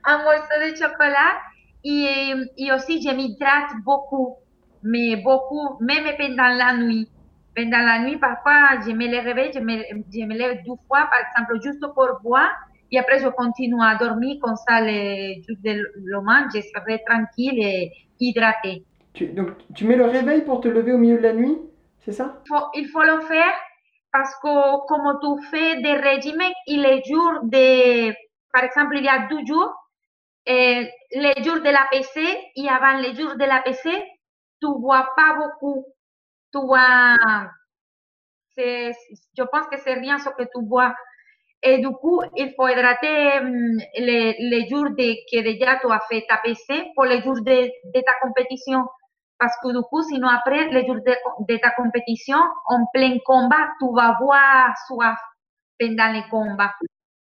Un 0.04 0.18
morceau 0.18 0.58
de 0.62 0.74
chocolat. 0.74 1.40
Et, 1.84 2.34
et 2.56 2.72
aussi, 2.72 3.02
je 3.02 3.14
m'hydrate 3.14 3.72
beaucoup. 3.84 4.36
Mais 4.82 5.16
beaucoup, 5.16 5.76
même 5.80 6.04
pendant 6.18 6.48
la 6.56 6.76
nuit. 6.76 7.08
Pendant 7.56 7.78
la 7.78 8.00
nuit, 8.00 8.16
parfois, 8.16 8.80
je 8.84 8.92
me 8.92 9.06
réveille, 9.22 9.52
je 9.54 9.60
me, 9.60 9.78
je 10.12 10.24
me 10.26 10.34
lève 10.34 10.58
deux 10.66 10.74
fois, 10.88 11.08
par 11.10 11.20
exemple, 11.20 11.62
juste 11.62 11.80
pour 11.94 12.08
boire. 12.22 12.50
Et 12.90 12.98
après, 12.98 13.18
je 13.18 13.28
continue 13.28 13.82
à 13.82 13.96
dormir 13.96 14.36
comme 14.42 14.56
ça, 14.56 14.80
le 14.80 15.34
jour 15.42 15.56
de 15.64 15.70
le 15.70 15.92
lendemain, 16.04 16.46
je 16.54 16.60
serai 16.60 17.02
tranquille 17.04 17.58
et 17.58 17.92
hydratée. 18.20 18.84
Tu, 19.14 19.28
donc, 19.28 19.50
tu 19.74 19.84
mets 19.84 19.96
le 19.96 20.04
réveil 20.04 20.42
pour 20.42 20.60
te 20.60 20.68
lever 20.68 20.92
au 20.92 20.98
milieu 20.98 21.16
de 21.16 21.22
la 21.22 21.32
nuit, 21.32 21.56
c'est 22.04 22.12
ça? 22.12 22.40
Il 22.44 22.48
faut, 22.48 22.64
il 22.74 22.88
faut 22.88 23.02
le 23.02 23.20
faire 23.22 23.54
parce 24.12 24.34
que 24.36 24.86
comme 24.86 25.18
tu 25.22 25.46
fais 25.48 25.80
des 25.80 25.94
régimes, 25.94 26.42
et 26.66 26.76
les 26.76 27.02
jours 27.04 27.40
de, 27.44 28.10
par 28.54 28.64
exemple, 28.64 28.96
il 28.96 29.04
y 29.04 29.08
a 29.08 29.26
deux 29.28 29.44
jours, 29.44 29.74
et 30.46 30.90
les 31.12 31.42
jours 31.42 31.60
de 31.60 31.70
la 31.70 31.86
PC 31.90 32.52
et 32.56 32.68
avant 32.68 32.98
les 32.98 33.14
jours 33.14 33.34
de 33.36 33.44
la 33.44 33.60
PC, 33.62 33.90
tu 34.60 34.68
bois 34.78 35.08
pas 35.16 35.34
beaucoup. 35.34 35.86
Tu 36.52 36.60
c'est, 38.56 38.92
je 39.36 39.42
pense 39.42 39.66
que 39.66 39.76
c'est 39.78 39.94
rien 39.94 40.18
ce 40.18 40.28
que 40.30 40.44
tu 40.44 40.62
bois. 40.62 40.94
Et 41.62 41.78
du 41.78 41.88
coup, 41.90 42.22
il 42.36 42.52
faut 42.54 42.68
hydrater 42.68 43.38
hum, 43.40 43.78
les, 43.96 44.36
les 44.38 44.68
jours 44.68 44.90
de, 44.90 45.14
que 45.30 45.42
déjà 45.42 45.78
tu 45.80 45.90
as 45.90 46.00
fait 46.08 46.24
ta 46.28 46.36
PC 46.38 46.92
pour 46.94 47.04
les 47.06 47.22
jours 47.22 47.40
de, 47.40 47.70
de 47.94 48.00
ta 48.02 48.12
compétition. 48.22 48.84
Parce 49.38 49.56
que 49.62 49.72
du 49.76 49.82
coup, 49.90 50.02
sinon 50.02 50.28
après, 50.28 50.68
les 50.68 50.86
jours 50.86 50.96
de, 50.96 51.14
de 51.48 51.56
ta 51.58 51.70
compétition, 51.72 52.38
en 52.68 52.86
plein 52.92 53.16
combat, 53.24 53.68
tu 53.80 53.86
vas 53.94 54.10
avoir 54.16 54.76
soif 54.86 55.18
pendant 55.78 56.12
les 56.12 56.22
combats. 56.30 56.74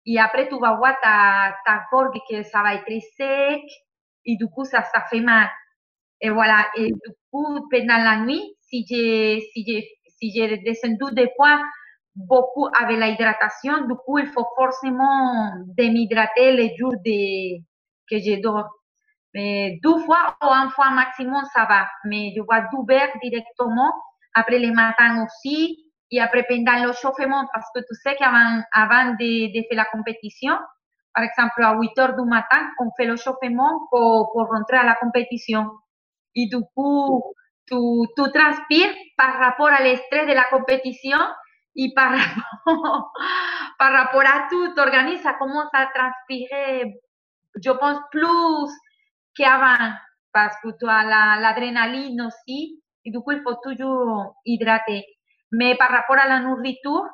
Et 0.08 0.18
après, 0.20 0.48
tu 0.48 0.58
vas 0.58 0.76
voir 0.78 0.96
ta, 1.04 1.54
ta 1.66 1.86
que 2.30 2.42
ça 2.44 2.62
va 2.64 2.76
être 2.76 3.02
sec. 3.18 3.62
Et 4.26 4.38
du 4.38 4.48
coup, 4.48 4.64
ça, 4.64 4.82
ça 4.84 5.02
fait 5.10 5.20
mal. 5.20 5.50
Et 6.22 6.30
voilà. 6.30 6.66
Et 6.78 6.88
du 6.88 7.14
coup, 7.30 7.68
pendant 7.70 7.98
la 7.98 8.22
nuit, 8.22 8.56
si 8.62 8.86
j'ai, 8.90 9.42
si 9.54 9.84
si 10.20 10.32
descendu 10.64 11.14
des 11.14 11.30
poids 11.36 11.62
beaucoup 12.16 12.68
avec 12.80 12.98
la 12.98 13.10
hydratation, 13.10 13.86
du 13.86 13.96
coup, 14.06 14.18
il 14.18 14.28
faut 14.28 14.48
forcément 14.56 15.52
de 15.78 15.84
m'hydrater 15.84 16.54
les 16.54 16.76
jours 16.78 16.96
de, 17.06 17.60
que 18.10 18.18
je 18.18 18.42
dors. 18.42 18.70
Mais 19.34 19.78
deux 19.84 20.00
fois 20.00 20.38
ou 20.42 20.48
une 20.48 20.70
fois 20.72 20.90
maximum, 20.90 21.44
ça 21.54 21.66
va. 21.66 21.86
Mais 22.06 22.34
je 22.36 22.42
bois 22.42 22.62
deux 22.72 22.86
verres 22.88 23.12
directement. 23.22 23.94
Après 24.34 24.58
les 24.58 24.72
matins 24.72 25.26
aussi. 25.26 25.87
Et 26.12 26.22
après 26.22 26.44
pendant 26.48 26.86
le 26.86 26.94
chauffement, 26.94 27.46
parce 27.54 27.68
que 27.76 27.80
tu 27.82 27.96
sais 28.04 28.16
qu'avant 28.16 28.62
avant 28.74 29.12
de, 29.14 29.54
de 29.54 29.66
faire 29.68 29.78
la 29.78 29.86
compétition, 29.86 30.56
par 31.14 31.24
exemple 31.26 31.64
à 31.64 31.76
8 31.76 31.98
heures 32.00 32.16
du 32.16 32.24
matin, 32.30 32.70
on 32.80 32.92
fait 32.98 33.06
le 33.06 33.16
chauffement 33.18 33.88
pour, 33.92 34.32
pour 34.32 34.48
rentrer 34.50 34.78
à 34.78 34.86
la 34.86 34.96
compétition. 34.96 35.70
Et 36.36 36.48
du 36.48 36.58
coup, 36.76 37.24
tu, 37.68 37.76
tu 38.18 38.32
transpires 38.34 38.94
par 39.18 39.40
rapport 39.40 39.68
à 39.70 39.82
l'estress 39.84 40.28
de 40.28 40.34
la 40.34 40.46
compétition 40.46 41.20
et 41.76 41.94
par 41.96 42.12
rapport, 42.12 43.14
par 43.80 43.94
rapport 43.94 44.22
à 44.22 44.48
tout, 44.50 44.76
ça 45.24 45.34
commence 45.36 45.70
à 45.74 45.88
transpirer, 45.94 46.96
je 47.64 47.72
pense, 47.72 48.00
plus 48.12 48.72
qu'avant, 49.36 49.94
parce 50.34 50.56
que 50.62 50.70
tu 50.80 50.88
as 50.88 51.04
la- 51.06 51.40
l'adrénaline 51.42 52.22
aussi, 52.24 52.82
et 53.06 53.12
du 53.12 53.20
coup, 53.22 53.32
il 53.34 53.42
faut 53.44 53.56
toujours 53.64 54.36
hydrater. 54.46 55.06
Mais 55.52 55.76
par 55.76 55.90
rapport 55.90 56.18
à 56.18 56.28
la 56.28 56.40
nourriture, 56.40 57.06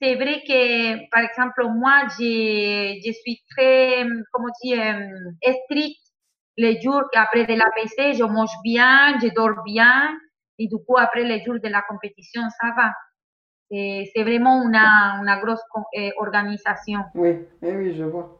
c'est 0.00 0.14
vrai 0.16 0.42
que, 0.46 1.08
par 1.10 1.22
exemple, 1.22 1.66
moi, 1.68 2.02
je, 2.18 3.12
suis 3.12 3.42
très, 3.50 4.06
comment 4.32 4.52
dire, 4.62 4.80
euh, 4.80 5.50
stricte 5.64 6.00
les 6.56 6.80
jours 6.80 7.02
après 7.14 7.46
de 7.46 7.54
la 7.54 7.70
PC, 7.74 8.14
je 8.14 8.24
mange 8.24 8.54
bien, 8.62 9.18
je 9.20 9.28
dors 9.34 9.62
bien. 9.64 10.16
Et 10.58 10.68
du 10.68 10.76
coup, 10.76 10.96
après 10.96 11.24
les 11.24 11.42
jours 11.42 11.58
de 11.62 11.68
la 11.68 11.82
compétition, 11.82 12.42
ça 12.60 12.72
va. 12.76 12.92
C'est 13.70 14.22
vraiment 14.22 14.62
una 14.62 15.40
grosse 15.42 15.62
eh, 15.94 16.12
organisation. 16.18 17.00
Oui, 17.14 17.38
eh 17.62 17.72
oui, 17.72 17.94
je 17.96 18.04
vois. 18.04 18.38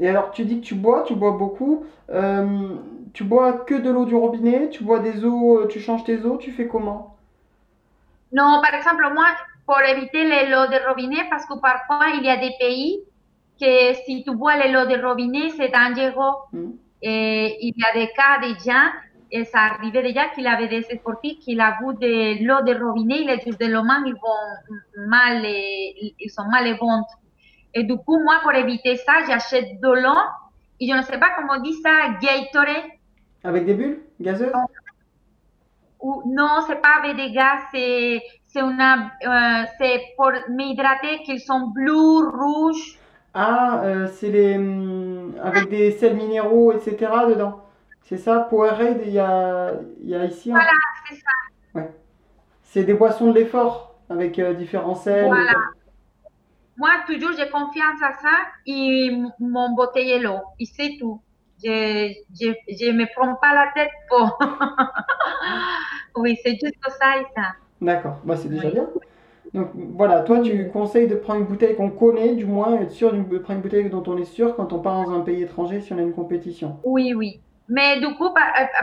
Et 0.00 0.08
alors, 0.08 0.32
tu 0.32 0.44
dis 0.44 0.60
que 0.60 0.66
tu 0.66 0.74
bois, 0.74 1.04
tu 1.06 1.14
bois 1.14 1.32
beaucoup. 1.32 1.84
Euh, 2.10 2.76
tu 3.12 3.24
bois 3.24 3.52
que 3.52 3.74
de 3.74 3.90
l'eau 3.90 4.04
du 4.04 4.14
robinet 4.14 4.68
Tu 4.70 4.84
bois 4.84 4.98
des 4.98 5.24
eaux, 5.24 5.60
euh, 5.60 5.66
tu 5.68 5.80
changes 5.80 6.04
tes 6.04 6.24
eaux 6.24 6.36
Tu 6.36 6.50
fais 6.50 6.66
comment? 6.66 7.13
Non, 8.34 8.60
par 8.60 8.74
exemple, 8.74 9.08
moi, 9.14 9.26
pour 9.64 9.80
éviter 9.80 10.24
l'eau 10.50 10.66
de 10.66 10.88
robinet, 10.88 11.24
parce 11.30 11.46
que 11.46 11.54
parfois, 11.58 12.08
il 12.16 12.24
y 12.24 12.28
a 12.28 12.36
des 12.36 12.52
pays 12.58 13.00
que 13.60 13.94
si 14.04 14.24
tu 14.24 14.34
bois 14.34 14.56
l'eau 14.66 14.84
de 14.84 15.00
robinet, 15.00 15.50
c'est 15.56 15.70
dangereux. 15.70 16.34
Mm. 16.52 16.70
Et 17.02 17.56
il 17.60 17.74
y 17.76 17.84
a 17.84 17.94
des 17.94 18.10
cas 18.12 18.38
de 18.42 18.54
gens 18.64 18.90
et 19.30 19.44
ça 19.44 19.58
arrivait 19.60 20.02
déjà 20.02 20.28
qu'il 20.28 20.46
avait 20.46 20.68
des 20.68 20.82
sportifs 20.82 21.38
qui 21.40 21.58
a 21.60 21.76
bu 21.80 21.94
de 21.94 22.44
l'eau 22.46 22.62
de 22.62 22.84
robinet, 22.84 23.18
les 23.18 23.40
jours 23.40 23.58
de 23.58 23.66
l'homme, 23.66 24.04
ils 24.06 24.14
vont 24.14 25.06
mal, 25.08 25.44
ils 25.44 26.30
sont 26.30 26.44
mal 26.44 26.66
et 26.66 26.74
ventre. 26.74 27.14
Et 27.74 27.82
du 27.82 27.96
coup, 27.96 28.18
moi, 28.22 28.36
pour 28.42 28.52
éviter 28.52 28.96
ça, 28.96 29.14
j'achète 29.26 29.80
de 29.80 29.88
l'eau 29.88 30.22
et 30.80 30.88
je 30.88 30.94
ne 30.96 31.02
sais 31.02 31.18
pas 31.18 31.30
comment 31.36 31.54
on 31.58 31.62
dit 31.62 31.74
ça, 31.82 32.10
Gatorade. 32.22 32.90
Avec 33.42 33.66
des 33.66 33.74
bulles 33.74 34.00
gazeuses? 34.20 34.52
Ou, 36.04 36.22
Non, 36.26 36.60
c'est 36.66 36.82
pas 36.82 36.96
avec 37.00 37.16
des 37.16 37.32
gaz, 37.32 37.60
c'est 37.72 38.22
euh, 38.56 39.64
c'est 39.78 40.00
pour 40.16 40.30
m'hydrater 40.48 41.22
qu'ils 41.24 41.40
sont 41.40 41.68
bleus, 41.68 42.28
rouges. 42.28 42.98
Ah, 43.32 43.80
euh, 43.82 44.06
c'est 44.06 44.28
les 44.28 44.56
hum, 44.56 45.34
avec 45.42 45.68
des 45.68 45.90
sels 45.92 46.14
minéraux, 46.14 46.72
etc. 46.72 47.10
dedans. 47.28 47.60
C'est 48.02 48.18
ça, 48.18 48.40
Powerade, 48.50 49.00
il 49.06 49.12
y 49.12 49.18
a, 49.18 49.72
il 50.02 50.10
y 50.10 50.14
a 50.14 50.24
ici. 50.26 50.50
Voilà, 50.50 50.70
c'est 51.08 51.16
ça. 51.16 51.30
Ouais. 51.74 51.90
C'est 52.62 52.84
des 52.84 52.94
boissons 52.94 53.30
de 53.30 53.38
l'effort 53.38 53.94
avec 54.10 54.38
euh, 54.38 54.52
différents 54.52 54.94
sels. 54.94 55.26
Voilà. 55.26 55.54
Moi, 56.76 56.90
toujours, 57.06 57.32
j'ai 57.36 57.48
confiance 57.48 58.02
à 58.02 58.12
ça 58.20 58.36
et 58.66 59.10
mon 59.40 59.74
bouteille 59.74 60.20
l'eau. 60.20 60.40
Et 60.60 60.66
c'est 60.66 60.96
tout. 61.00 61.20
Je 61.62 62.88
ne 62.90 62.92
me 62.92 63.14
prends 63.14 63.34
pas 63.36 63.54
la 63.54 63.72
tête 63.74 63.92
pour. 64.08 64.38
oui, 66.16 66.36
c'est 66.44 66.58
juste 66.62 66.76
ça 66.82 67.18
et 67.20 67.26
ça. 67.34 67.52
D'accord, 67.80 68.18
bah, 68.24 68.36
c'est 68.36 68.48
déjà 68.48 68.70
bien. 68.70 68.88
Donc 69.52 69.68
voilà, 69.74 70.22
toi 70.22 70.40
tu 70.40 70.68
conseilles 70.70 71.06
de 71.06 71.14
prendre 71.14 71.40
une 71.40 71.46
bouteille 71.46 71.76
qu'on 71.76 71.90
connaît, 71.90 72.34
du 72.34 72.44
moins 72.44 72.80
être 72.80 72.90
sûr 72.90 73.12
de 73.12 73.38
prendre 73.38 73.58
une 73.58 73.62
bouteille 73.62 73.88
dont 73.88 74.02
on 74.06 74.16
est 74.16 74.24
sûr 74.24 74.56
quand 74.56 74.72
on 74.72 74.80
part 74.80 75.04
dans 75.04 75.12
un 75.12 75.20
pays 75.20 75.42
étranger 75.42 75.80
si 75.80 75.92
on 75.92 75.98
a 75.98 76.02
une 76.02 76.12
compétition. 76.12 76.78
Oui, 76.82 77.14
oui. 77.14 77.40
Mais 77.68 78.00
du 78.00 78.14
coup, 78.16 78.30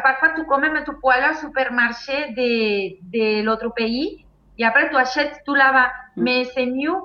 parfois, 0.04 0.30
tu 0.36 0.46
quand 0.46 0.60
même, 0.60 0.82
tu 0.86 0.92
peux 0.92 1.10
aller 1.10 1.28
au 1.32 1.38
supermarché 1.38 2.30
de, 2.30 2.96
de 3.12 3.44
l'autre 3.44 3.72
pays 3.76 4.26
et 4.58 4.66
après 4.66 4.90
tu 4.90 4.96
achètes 4.96 5.42
tout 5.46 5.54
là-bas. 5.54 5.92
Mm. 6.16 6.24
Mais 6.24 6.46
c'est 6.46 6.66
mieux, 6.66 6.96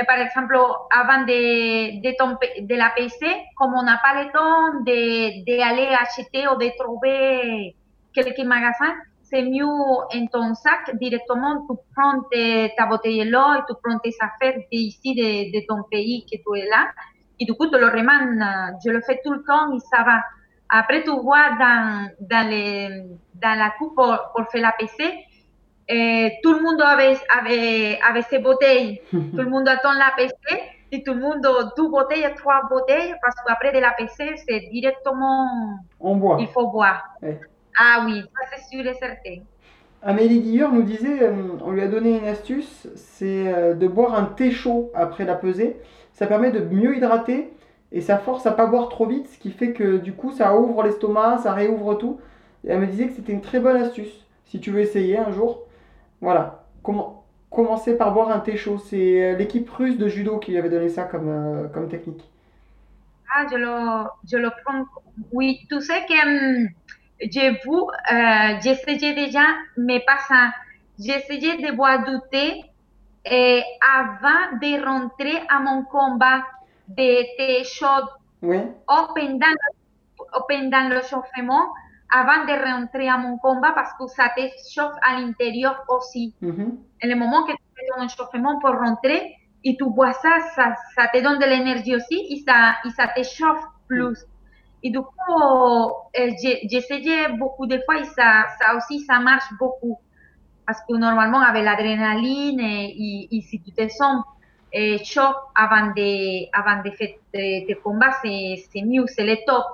eh, 0.00 0.04
par 0.04 0.18
exemple, 0.18 0.58
avant 0.90 1.22
de, 1.22 2.00
de, 2.02 2.16
ton, 2.18 2.36
de 2.60 2.74
la 2.74 2.90
PC, 2.96 3.26
comme 3.56 3.74
on 3.74 3.82
n'a 3.84 3.98
pas 4.02 4.22
le 4.22 4.32
temps 4.32 4.82
d'aller 4.84 5.44
de, 5.46 6.02
acheter 6.02 6.48
ou 6.48 6.58
de 6.58 6.70
trouver 6.78 7.74
quelques 8.12 8.44
magasins, 8.44 8.94
c'est 9.34 9.42
mieux 9.42 9.64
en 9.66 10.26
ton 10.32 10.54
sac 10.54 10.96
directement, 10.96 11.66
tu 11.66 11.76
prends 11.94 12.20
ta 12.76 12.86
bouteille 12.86 13.28
d'eau 13.30 13.54
et 13.58 13.62
tu 13.68 13.74
prends 13.82 13.98
tes 13.98 14.14
affaires 14.20 14.58
d'ici, 14.70 15.14
de, 15.14 15.52
de, 15.52 15.66
ton 15.66 15.82
pays 15.90 16.24
que 16.24 16.36
tu 16.36 16.58
es 16.60 16.68
là. 16.68 16.90
Et 17.40 17.44
du 17.44 17.54
coup, 17.54 17.66
tu 17.66 17.76
le 17.76 17.86
remandes. 17.86 18.44
Je 18.84 18.90
le 18.90 19.00
fais 19.00 19.20
tout 19.24 19.32
le 19.32 19.42
temps 19.42 19.74
et 19.74 19.80
ça 19.80 20.04
va. 20.04 20.22
Après, 20.68 21.02
tu 21.02 21.10
vois 21.10 21.50
dans, 21.58 22.08
dans, 22.20 22.48
les, 22.48 23.02
dans 23.34 23.58
la 23.58 23.70
coupe 23.76 23.96
pour, 23.96 24.16
pour 24.34 24.48
faire 24.50 24.62
la 24.62 24.72
PC, 24.78 25.26
et 25.88 26.38
tout 26.42 26.54
le 26.54 26.62
monde 26.62 26.80
avait, 26.80 27.18
avait, 27.36 27.98
avait 28.08 28.22
ses 28.22 28.38
bouteilles. 28.38 29.02
tout 29.10 29.18
le 29.36 29.50
monde 29.50 29.68
attend 29.68 29.92
la 29.92 30.12
PC 30.16 30.32
et 30.92 31.02
tout 31.02 31.14
le 31.14 31.20
monde, 31.20 31.40
deux 31.76 31.88
bouteilles, 31.88 32.26
trois 32.36 32.62
bouteilles, 32.70 33.14
parce 33.20 33.34
qu'après 33.44 33.72
de 33.72 33.78
la 33.78 33.90
PC, 33.92 34.36
c'est 34.46 34.60
directement. 34.70 35.46
On 36.00 36.16
boit. 36.16 36.36
Il 36.40 36.46
faut 36.48 36.68
boire. 36.68 37.02
Ah 37.78 38.04
oui, 38.06 38.22
ça 38.22 38.56
c'est 38.56 38.76
sûr 38.76 38.86
et 38.86 38.94
certain. 38.94 39.42
Amélie 40.02 40.40
Guilleur 40.40 40.72
nous 40.72 40.82
disait, 40.82 41.22
euh, 41.22 41.32
on 41.62 41.70
lui 41.72 41.80
a 41.82 41.88
donné 41.88 42.18
une 42.18 42.26
astuce, 42.26 42.88
c'est 42.94 43.52
euh, 43.52 43.74
de 43.74 43.88
boire 43.88 44.14
un 44.14 44.24
thé 44.26 44.50
chaud 44.50 44.90
après 44.94 45.24
la 45.24 45.34
pesée. 45.34 45.76
Ça 46.12 46.26
permet 46.26 46.52
de 46.52 46.60
mieux 46.60 46.96
hydrater 46.96 47.52
et 47.90 48.00
ça 48.00 48.18
force 48.18 48.46
à 48.46 48.52
pas 48.52 48.66
boire 48.66 48.88
trop 48.88 49.06
vite, 49.06 49.28
ce 49.28 49.38
qui 49.38 49.50
fait 49.50 49.72
que 49.72 49.96
du 49.96 50.12
coup 50.12 50.32
ça 50.32 50.56
ouvre 50.56 50.82
l'estomac, 50.82 51.38
ça 51.38 51.52
réouvre 51.52 51.94
tout. 51.94 52.20
Et 52.64 52.70
elle 52.70 52.80
me 52.80 52.86
disait 52.86 53.06
que 53.08 53.14
c'était 53.14 53.32
une 53.32 53.40
très 53.40 53.60
bonne 53.60 53.76
astuce, 53.76 54.26
si 54.46 54.60
tu 54.60 54.70
veux 54.70 54.80
essayer 54.80 55.18
un 55.18 55.32
jour. 55.32 55.62
Voilà, 56.20 56.64
comment 56.82 57.24
commencer 57.54 57.96
par 57.96 58.12
boire 58.12 58.30
un 58.30 58.40
thé 58.40 58.56
chaud. 58.56 58.78
C'est 58.78 59.22
euh, 59.22 59.36
l'équipe 59.36 59.68
russe 59.70 59.96
de 59.96 60.08
judo 60.08 60.38
qui 60.38 60.50
lui 60.50 60.58
avait 60.58 60.70
donné 60.70 60.88
ça 60.88 61.04
comme, 61.04 61.28
euh, 61.28 61.68
comme 61.68 61.88
technique. 61.88 62.24
Ah, 63.32 63.46
je 63.50 63.56
le, 63.56 64.08
je 64.30 64.36
le 64.36 64.50
prends. 64.64 64.84
Oui, 65.32 65.60
tu 65.68 65.80
sais 65.80 66.04
que 66.06 66.64
hum, 66.64 66.68
j'ai 67.30 67.50
vu, 67.50 67.76
euh, 68.12 68.60
j'essayais 68.62 69.14
déjà, 69.14 69.44
mais 69.76 70.00
pas 70.00 70.18
ça. 70.28 70.50
J'essayais 70.98 71.56
de 71.58 71.74
boire 71.74 72.04
du 72.04 72.16
thé 72.30 72.64
et 73.24 73.62
avant 73.98 74.58
de 74.60 74.84
rentrer 74.84 75.42
à 75.48 75.60
mon 75.60 75.84
combat 75.84 76.42
de 76.88 77.36
thé 77.36 77.64
chaud 77.64 78.06
oui. 78.42 78.58
ou 78.58 79.14
pendant, 79.14 79.46
pendant 80.48 80.88
le 80.88 81.00
chauffement 81.02 81.66
avant 82.12 82.44
de 82.44 82.52
rentrer 82.52 83.08
à 83.08 83.16
mon 83.16 83.38
combat 83.38 83.72
parce 83.72 83.92
que 83.98 84.06
ça 84.06 84.30
te 84.36 84.42
chauffe 84.72 84.94
à 85.02 85.18
l'intérieur 85.18 85.82
aussi. 85.88 86.34
Mm 86.40 86.50
-hmm. 86.50 86.70
En 87.02 87.08
le 87.08 87.16
moment 87.16 87.42
que 87.46 87.52
tu 87.52 87.64
fais 87.74 87.86
ton 87.90 88.02
échauffement 88.04 88.58
pour 88.60 88.74
rentrer 88.86 89.20
et 89.64 89.76
tu 89.78 89.84
bois 89.96 90.12
ça, 90.12 90.32
ça, 90.54 90.74
ça 90.94 91.08
te 91.12 91.18
donne 91.24 91.38
de 91.38 91.46
l'énergie 91.46 91.94
aussi 91.96 92.18
et 92.32 92.38
ça, 92.46 92.76
et 92.84 92.90
ça 92.90 93.06
te 93.08 93.22
chauffe 93.22 93.64
plus. 93.88 94.18
Et 94.84 94.90
du 94.90 95.00
coup, 95.00 95.34
euh, 95.34 96.30
j'essayais 96.70 97.32
beaucoup 97.38 97.66
de 97.66 97.80
fois 97.86 98.00
et 98.00 98.04
ça, 98.04 98.44
ça 98.60 98.76
aussi, 98.76 99.00
ça 99.00 99.18
marche 99.18 99.50
beaucoup. 99.58 99.98
Parce 100.66 100.80
que 100.86 100.94
normalement, 100.94 101.40
avec 101.40 101.64
l'adrénaline 101.64 102.60
et, 102.60 102.94
et, 102.96 103.36
et, 103.36 103.40
si 103.40 103.60
tu 103.60 103.72
te 103.72 103.88
sens 103.88 104.22
eh, 104.74 105.02
chaud 105.02 105.34
avant 105.54 105.86
de, 105.86 106.46
avant 106.52 106.82
de 106.82 106.90
faire 106.90 107.14
tes 107.32 107.78
combats, 107.82 108.12
c'est 108.22 108.82
mieux, 108.82 109.06
c'est 109.06 109.24
le 109.24 109.36
top 109.46 109.64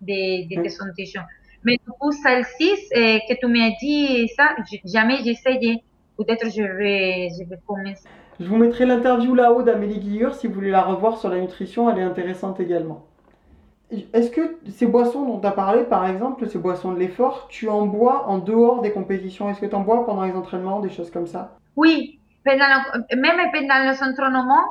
de, 0.00 0.48
de 0.48 0.62
tes 0.62 0.68
sensations. 0.68 1.22
Mais 1.64 1.78
du 1.84 1.90
coup, 1.98 2.12
celle-ci, 2.12 2.70
que 2.92 3.34
tu 3.40 3.46
m'as 3.48 3.70
dit, 3.80 4.28
ça, 4.36 4.54
jamais 4.84 5.26
essayé. 5.26 5.82
Peut-être 6.16 6.50
je 6.50 6.62
vais, 6.62 7.30
je 7.36 7.48
vais 7.48 7.58
commencer. 7.66 8.08
Je 8.38 8.46
vous 8.46 8.56
mettrai 8.56 8.86
l'interview 8.86 9.34
là-haut 9.34 9.62
d'Amélie 9.62 9.98
Guillure 9.98 10.34
si 10.34 10.46
vous 10.46 10.54
voulez 10.54 10.70
la 10.70 10.82
revoir 10.82 11.18
sur 11.18 11.30
la 11.30 11.40
nutrition, 11.40 11.90
elle 11.90 11.98
est 11.98 12.02
intéressante 12.02 12.60
également. 12.60 13.06
Est-ce 14.12 14.30
que 14.30 14.58
ces 14.70 14.86
boissons 14.86 15.26
dont 15.26 15.38
tu 15.38 15.46
as 15.46 15.52
parlé, 15.52 15.84
par 15.84 16.06
exemple, 16.06 16.48
ces 16.48 16.58
boissons 16.58 16.92
de 16.92 16.98
l'effort, 16.98 17.46
tu 17.48 17.68
en 17.68 17.86
bois 17.86 18.26
en 18.28 18.38
dehors 18.38 18.80
des 18.80 18.92
compétitions? 18.92 19.50
Est-ce 19.50 19.60
que 19.60 19.66
tu 19.66 19.74
en 19.74 19.80
bois 19.80 20.06
pendant 20.06 20.22
les 20.22 20.32
entraînements, 20.32 20.80
des 20.80 20.90
choses 20.90 21.10
comme 21.10 21.26
ça? 21.26 21.56
Oui, 21.76 22.18
pendant 22.44 22.64
même 23.16 23.50
pendant 23.52 23.90
les 23.90 24.02
entraînements, 24.02 24.64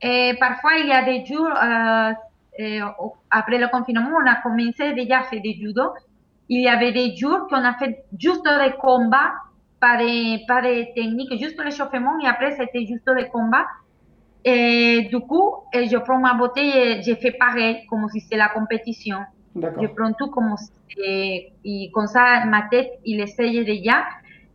et 0.00 0.34
parfois 0.40 0.72
il 0.78 0.86
y 0.86 0.92
a 0.92 1.04
des 1.04 1.24
jours, 1.26 1.48
euh, 1.48 2.12
après 3.30 3.58
le 3.58 3.68
confinement, 3.68 4.10
on 4.22 4.26
a 4.26 4.36
commencé 4.36 4.92
déjà 4.94 5.20
à 5.20 5.22
faire 5.24 5.42
des 5.42 5.54
judo. 5.54 5.82
Il 6.48 6.62
y 6.62 6.68
avait 6.68 6.92
des 6.92 7.16
jours 7.16 7.46
qu'on 7.48 7.64
a 7.64 7.74
fait 7.74 8.04
juste 8.18 8.44
des 8.44 8.72
combats, 8.78 9.32
pas 9.80 9.96
des, 9.96 10.40
pas 10.46 10.62
des 10.62 10.92
techniques, 10.94 11.32
juste 11.38 11.62
l'échauffement 11.62 12.18
et 12.22 12.26
après 12.26 12.52
c'était 12.56 12.86
juste 12.86 13.10
des 13.14 13.28
combats. 13.28 13.66
Et 14.44 15.08
du 15.10 15.20
coup, 15.20 15.64
je 15.72 15.96
prends 15.98 16.18
ma 16.18 16.34
bouteille 16.34 16.70
et 16.76 17.02
je 17.02 17.14
fais 17.14 17.32
pareil, 17.32 17.86
comme 17.88 18.08
si 18.10 18.20
c'était 18.20 18.36
la 18.36 18.48
compétition. 18.50 19.18
Je 19.56 19.86
prends 19.86 20.12
tout 20.12 20.30
comme 20.30 20.54
si, 20.56 20.70
et 21.64 21.90
comme 21.92 22.06
ça, 22.06 22.44
ma 22.44 22.62
tête, 22.70 22.98
il 23.04 23.20
essaye 23.20 23.64
déjà 23.64 24.04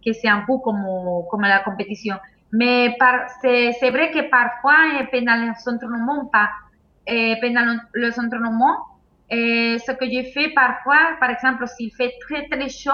que 0.05 0.13
c'est 0.13 0.27
un 0.27 0.41
peu 0.45 0.57
comme, 0.57 0.85
comme 1.29 1.41
la 1.41 1.59
compétition. 1.59 2.15
Mais 2.51 2.95
c'est 3.41 3.89
vrai 3.89 4.11
que 4.11 4.29
parfois, 4.29 4.75
pendant 5.11 5.35
les 5.35 5.49
entraînements, 5.73 6.25
pas, 6.25 6.49
pendant 7.41 7.79
les 7.95 8.19
entraînements, 8.19 8.77
et 9.31 9.77
ce 9.85 9.91
que 9.91 10.05
je 10.05 10.23
fais 10.31 10.49
parfois, 10.49 11.17
par 11.19 11.29
exemple, 11.29 11.67
s'il 11.67 11.91
fait 11.91 12.13
très 12.21 12.47
très 12.47 12.69
chaud, 12.69 12.91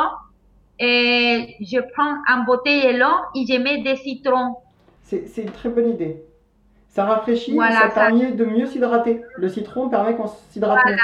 et 0.77 1.55
je 1.61 1.79
prends 1.93 2.17
un 2.27 2.43
bouteille 2.43 2.97
d'eau 2.99 3.15
et 3.33 3.45
je 3.47 3.57
mets 3.61 3.81
des 3.81 3.95
citrons. 3.95 4.57
C'est 5.01 5.37
une 5.37 5.51
très 5.51 5.69
bonne 5.69 5.91
idée. 5.91 6.21
Ça 6.95 7.03
rafraîchit, 7.03 7.57
ça 7.57 7.89
permet 7.89 8.31
de 8.31 8.45
mieux 8.45 8.67
s'hydrater. 8.67 9.21
Le 9.35 9.49
citron 9.49 9.89
permet 9.89 10.15
qu'on 10.15 10.27
s'hydrate 10.27 10.79
voilà. 10.81 11.03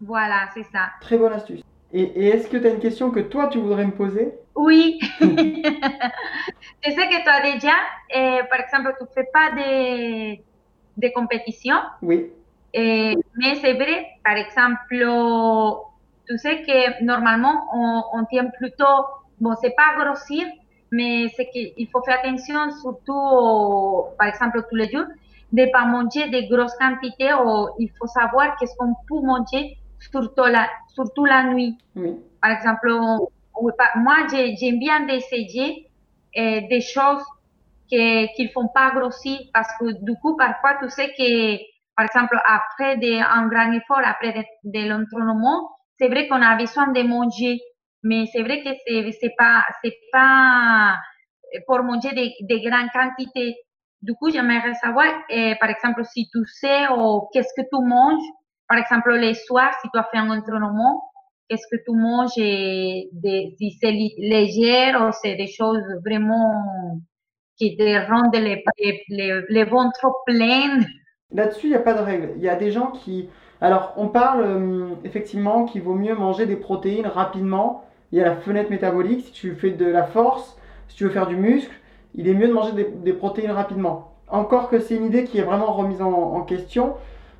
Voilà, 0.00 0.48
c'est 0.54 0.62
ça. 0.62 0.88
Très 1.02 1.18
bonne 1.18 1.34
astuce. 1.34 1.60
Et, 1.92 2.02
et 2.02 2.28
est-ce 2.28 2.48
que 2.48 2.56
tu 2.56 2.66
as 2.66 2.70
une 2.70 2.80
question 2.80 3.10
que 3.10 3.20
toi, 3.20 3.48
tu 3.48 3.58
voudrais 3.58 3.84
me 3.84 3.92
poser? 3.92 4.32
Oui. 4.54 4.98
je 5.20 5.26
sais 5.26 7.08
que 7.08 7.22
toi 7.22 7.52
déjà, 7.52 7.74
par 8.48 8.60
exemple, 8.60 8.94
tu 8.98 9.04
ne 9.04 9.08
fais 9.14 9.28
pas 9.30 9.50
de, 9.50 10.36
de 10.36 11.12
compétition. 11.14 11.76
Oui. 12.00 12.32
Et, 12.72 13.14
mais 13.36 13.56
c'est 13.56 13.74
vrai, 13.74 14.06
par 14.24 14.36
exemple, 14.36 15.04
tu 16.26 16.38
sais 16.38 16.62
que 16.62 17.04
normalement, 17.04 17.68
on, 17.74 18.04
on 18.14 18.24
tient 18.24 18.46
plutôt, 18.56 19.04
bon, 19.38 19.54
c'est 19.60 19.76
pas 19.76 20.02
grossir, 20.02 20.46
mais 20.92 21.28
c'est 21.36 21.48
qu'il 21.50 21.88
faut 21.88 22.02
faire 22.02 22.18
attention, 22.22 22.70
surtout, 22.80 24.14
par 24.18 24.28
exemple, 24.28 24.62
tous 24.68 24.76
les 24.76 24.90
jours, 24.90 25.06
de 25.52 25.62
ne 25.62 25.70
pas 25.70 25.84
manger 25.84 26.28
de 26.28 26.48
grosses 26.52 26.76
quantités. 26.78 27.32
Ou 27.34 27.68
il 27.78 27.90
faut 27.98 28.06
savoir 28.06 28.56
qu'est-ce 28.56 28.76
qu'on 28.76 28.94
peut 29.08 29.20
manger, 29.24 29.76
surtout 29.98 30.44
la, 30.44 30.68
surtout 30.88 31.24
la 31.24 31.44
nuit. 31.44 31.76
Par 32.40 32.50
exemple, 32.50 32.90
moi, 33.96 34.16
j'aime 34.30 34.78
bien 34.78 35.06
essayer 35.08 35.88
euh, 36.36 36.60
des 36.68 36.80
choses 36.80 37.24
qui 37.88 37.96
ne 37.96 38.48
font 38.52 38.68
pas 38.68 38.90
grossir 38.90 39.38
parce 39.52 39.70
que 39.78 39.92
du 40.04 40.14
coup, 40.20 40.36
parfois, 40.36 40.74
tu 40.82 40.90
sais 40.90 41.12
que, 41.16 41.56
par 41.96 42.04
exemple, 42.04 42.38
après 42.44 42.96
de, 42.96 43.20
un 43.22 43.48
grand 43.48 43.72
effort, 43.72 44.00
après 44.04 44.32
de, 44.32 44.70
de 44.70 44.88
l'entraînement, 44.88 45.70
c'est 45.98 46.08
vrai 46.08 46.28
qu'on 46.28 46.42
a 46.42 46.56
besoin 46.56 46.88
de 46.88 47.02
manger 47.02 47.60
mais 48.06 48.26
c'est 48.32 48.42
vrai 48.42 48.62
que 48.62 48.70
c'est 49.20 49.34
pas 49.36 49.64
pas 50.12 50.96
pour 51.66 51.82
manger 51.82 52.12
de, 52.20 52.24
de 52.50 52.56
grandes 52.68 52.90
quantités. 52.92 53.56
Du 54.02 54.12
coup, 54.14 54.30
j'aimerais 54.30 54.74
savoir, 54.74 55.10
eh, 55.30 55.54
par 55.58 55.70
exemple, 55.70 56.04
si 56.04 56.28
tu 56.32 56.44
sais 56.60 56.88
ou 56.96 57.28
qu'est-ce 57.32 57.54
que 57.56 57.66
tu 57.72 57.78
manges, 57.94 58.28
par 58.68 58.78
exemple, 58.78 59.12
les 59.14 59.34
soirs, 59.34 59.74
si 59.80 59.88
tu 59.92 59.98
as 59.98 60.06
fait 60.10 60.18
un 60.18 60.30
entraînement, 60.30 61.02
qu'est-ce 61.48 61.66
que 61.70 61.80
tu 61.86 61.92
manges, 61.96 62.36
de, 62.36 63.34
si 63.56 63.78
c'est 63.80 63.92
léger 63.92 64.94
ou 64.96 65.10
c'est 65.20 65.36
des 65.36 65.46
choses 65.46 65.86
vraiment 66.04 67.00
qui 67.56 67.76
te 67.76 68.10
rendent 68.10 68.36
les, 68.36 68.62
les, 69.08 69.42
les 69.48 69.66
pleins. 70.26 70.80
Là-dessus, 71.32 71.66
il 71.66 71.70
n'y 71.70 71.76
a 71.76 71.80
pas 71.80 71.94
de 71.94 72.02
règle. 72.02 72.32
Il 72.36 72.42
y 72.42 72.48
a 72.48 72.56
des 72.56 72.70
gens 72.70 72.90
qui... 72.90 73.28
Alors, 73.60 73.94
on 73.96 74.08
parle 74.08 74.42
euh, 74.44 74.94
effectivement 75.04 75.64
qu'il 75.64 75.82
vaut 75.82 75.94
mieux 75.94 76.14
manger 76.14 76.44
des 76.44 76.56
protéines 76.56 77.06
rapidement 77.06 77.84
il 78.12 78.18
y 78.18 78.20
a 78.20 78.24
la 78.24 78.36
fenêtre 78.36 78.70
métabolique. 78.70 79.26
Si 79.26 79.32
tu 79.32 79.54
fais 79.54 79.70
de 79.70 79.86
la 79.86 80.04
force, 80.04 80.56
si 80.88 80.96
tu 80.96 81.04
veux 81.04 81.10
faire 81.10 81.26
du 81.26 81.36
muscle, 81.36 81.72
il 82.14 82.28
est 82.28 82.34
mieux 82.34 82.48
de 82.48 82.52
manger 82.52 82.72
des, 82.72 83.12
protéines 83.12 83.50
rapidement. 83.50 84.12
Encore 84.28 84.68
que 84.68 84.80
c'est 84.80 84.96
une 84.96 85.06
idée 85.06 85.24
qui 85.24 85.38
est 85.38 85.42
vraiment 85.42 85.72
remise 85.72 86.02
en, 86.02 86.40
question. 86.42 86.94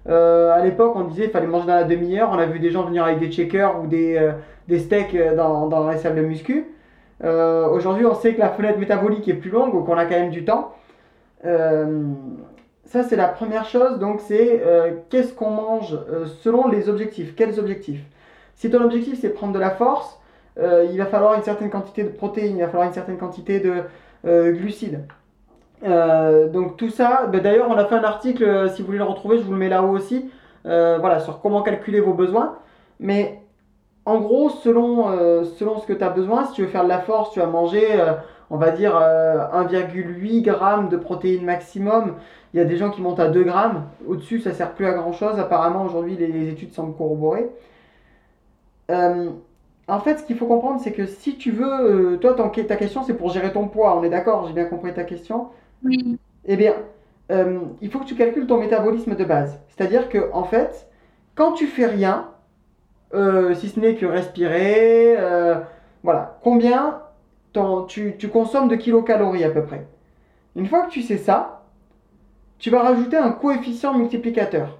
Euh, 0.09 0.53
à 0.53 0.63
l'époque, 0.63 0.93
on 0.95 1.05
disait 1.05 1.25
qu'il 1.25 1.33
fallait 1.33 1.47
manger 1.47 1.67
dans 1.67 1.75
la 1.75 1.85
demi-heure. 1.85 2.31
On 2.33 2.39
a 2.39 2.47
vu 2.47 2.61
des 2.61 2.71
gens 2.71 2.85
venir 2.85 3.05
avec 3.05 3.19
des 3.19 3.33
shakers 3.33 3.81
ou 3.83 3.87
des, 3.87 4.17
euh, 4.17 4.79
steaks 4.79 5.15
euh, 5.15 5.35
dans, 5.35 5.67
dans 5.67 5.89
les 5.91 5.99
salles 5.99 6.15
de 6.15 6.23
muscu. 6.23 6.67
Aujourd'hui, 7.23 8.05
on 8.05 8.15
sait 8.15 8.35
que 8.35 8.41
la 8.41 8.51
fenêtre 8.51 8.79
métabolique 8.79 9.27
est 9.27 9.35
plus 9.35 9.51
longue, 9.51 9.73
donc 9.73 9.89
on 9.89 9.97
a 9.97 10.05
quand 10.05 10.21
même 10.21 10.31
du 10.31 10.45
temps. 10.45 10.75
ça, 11.43 13.03
c'est 13.03 13.17
la 13.17 13.29
première 13.29 13.65
chose. 13.65 13.99
Donc, 13.99 14.21
c'est 14.21 14.63
qu'est-ce 15.09 15.33
qu'on 15.33 15.51
mange 15.51 15.99
selon 16.43 16.69
les 16.69 16.91
objectifs? 16.91 17.35
Quels 17.35 17.59
objectifs? 17.59 18.03
Si 18.55 18.71
ton 18.71 18.83
objectif, 18.83 19.19
c'est 19.19 19.31
prendre 19.31 19.55
de 19.55 19.59
la 19.59 19.71
force, 19.71 20.21
euh, 20.59 20.87
il 20.91 20.97
va 20.97 21.07
falloir 21.07 21.35
une 21.35 21.43
certaine 21.43 21.71
quantité 21.71 22.03
de 22.03 22.09
protéines, 22.09 22.57
il 22.57 22.61
va 22.61 22.69
falloir 22.69 22.87
une 22.87 22.95
certaine 22.95 23.19
quantité 23.19 23.61
de 23.61 23.83
euh, 24.27 24.53
glucides. 24.53 25.07
Euh, 25.85 26.49
donc 26.49 26.79
tout 26.79 26.89
ça, 26.89 27.27
ben, 27.27 27.43
d'ailleurs 27.43 27.69
on 27.69 27.77
a 27.77 27.85
fait 27.85 27.95
un 27.95 28.05
article, 28.05 28.71
si 28.71 28.81
vous 28.81 28.87
voulez 28.87 28.99
le 28.99 29.05
retrouver, 29.05 29.39
je 29.39 29.43
vous 29.43 29.53
le 29.53 29.59
mets 29.59 29.69
là-haut 29.69 29.91
aussi, 29.95 30.31
voilà, 30.65 31.21
sur 31.21 31.41
comment 31.41 31.63
calculer 31.63 32.01
vos 32.01 32.15
besoins. 32.15 32.57
Mais 32.99 33.41
en 34.05 34.21
gros, 34.21 34.49
selon, 34.49 35.45
ce 35.45 35.87
que 35.87 35.93
tu 35.93 36.03
as 36.03 36.09
besoin, 36.09 36.47
si 36.47 36.55
tu 36.55 36.63
veux 36.63 36.69
faire 36.69 36.85
de 36.85 36.89
la 36.89 37.01
force, 37.01 37.33
tu 37.33 37.41
vas 37.41 37.47
manger, 37.47 37.87
on 38.51 38.57
va 38.57 38.71
dire, 38.71 38.97
1,8 38.97 40.45
g 40.45 40.89
de 40.91 40.97
protéines 40.97 41.45
maximum. 41.45 42.15
Il 42.53 42.59
y 42.59 42.61
a 42.61 42.65
des 42.65 42.77
gens 42.77 42.91
qui 42.91 43.01
montent 43.03 43.21
à 43.21 43.29
2 43.29 43.45
g. 43.45 43.51
Au-dessus, 44.09 44.41
ça 44.41 44.53
sert 44.55 44.73
plus 44.73 44.87
à 44.87 44.95
grand-chose. 44.95 45.39
Apparemment, 45.39 45.85
aujourd'hui, 45.85 46.17
les, 46.17 46.29
les, 46.29 46.49
études 46.49 46.73
semblent 46.73 46.97
corroborer. 46.97 47.49
En 49.89 50.01
fait, 50.01 50.19
ce 50.19 50.25
qu'il 50.25 50.37
faut 50.37 50.47
comprendre, 50.47 50.81
c'est 50.83 50.93
que 50.93 51.07
si 51.07 51.37
tu 51.37 51.53
veux, 51.53 52.15
euh, 52.15 52.17
toi, 52.17 52.35
ta 52.35 52.77
question, 52.77 53.05
c'est 53.05 53.15
pour 53.15 53.31
gérer 53.31 53.53
ton 53.53 53.69
poids. 53.69 53.97
On 53.97 54.03
est 54.03 54.11
d'accord 54.11 54.47
J'ai 54.47 54.53
bien 54.53 54.65
compris 54.65 54.93
ta 54.93 55.05
question? 55.05 55.49
Oui. 55.85 56.19
Eh 56.45 56.57
bien, 56.57 56.75
euh, 57.31 57.61
il 57.81 57.91
faut 57.91 58.01
que 58.01 58.05
tu 58.05 58.17
calcules 58.17 58.47
ton 58.47 58.59
métabolisme 58.59 59.15
de 59.15 59.25
base. 59.25 59.61
C'est-à-dire 59.69 60.09
que, 60.09 60.31
en 60.33 60.45
fait, 60.45 60.89
quand 61.37 61.53
tu 61.53 61.67
fais 61.67 61.87
rien, 61.87 62.31
euh, 63.15 63.55
si 63.55 63.69
ce 63.69 63.79
n'est 63.79 63.95
que 63.95 64.07
respirer, 64.07 65.17
voilà, 66.03 66.39
combien 66.43 67.03
tu, 67.89 68.17
tu 68.19 68.29
consommes 68.29 68.69
de 68.69 68.77
kilocalories 68.77 69.45
à 69.45 69.51
peu 69.51 69.65
près? 69.65 69.87
Une 70.57 70.67
fois 70.67 70.83
que 70.87 70.91
tu 70.91 71.03
sais 71.03 71.17
ça, 71.17 71.63
tu 72.59 72.71
vas 72.71 72.83
rajouter 72.83 73.17
un 73.17 73.31
coefficient 73.31 73.95
multiplicateur. 73.95 74.79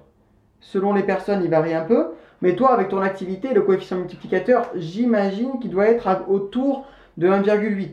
Selon 0.59 0.93
les 0.93 1.03
personnes, 1.03 1.43
il 1.43 1.49
varie 1.49 1.73
un 1.73 1.85
peu. 1.85 2.07
Mais 2.41 2.55
toi, 2.55 2.73
avec 2.73 2.89
ton 2.89 3.01
activité, 3.01 3.53
le 3.53 3.61
coefficient 3.61 3.97
multiplicateur, 3.97 4.69
j'imagine 4.75 5.59
qu'il 5.59 5.71
doit 5.71 5.87
être 5.87 6.07
autour 6.27 6.85
de 7.17 7.27
1,8. 7.27 7.89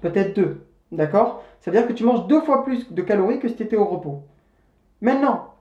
Peut-être 0.00 0.34
2. 0.34 0.60
D'accord? 0.92 1.42
C'est-à-dire 1.60 1.88
que 1.88 1.92
tu 1.92 2.04
manges 2.04 2.26
deux 2.26 2.40
fois 2.42 2.64
plus 2.64 2.92
de 2.92 3.02
calories 3.02 3.40
que 3.40 3.48
si 3.48 3.56
tu 3.56 3.62
étais 3.62 3.76
au 3.76 3.86
repos. 3.86 4.22
Maintenant, 5.00 5.54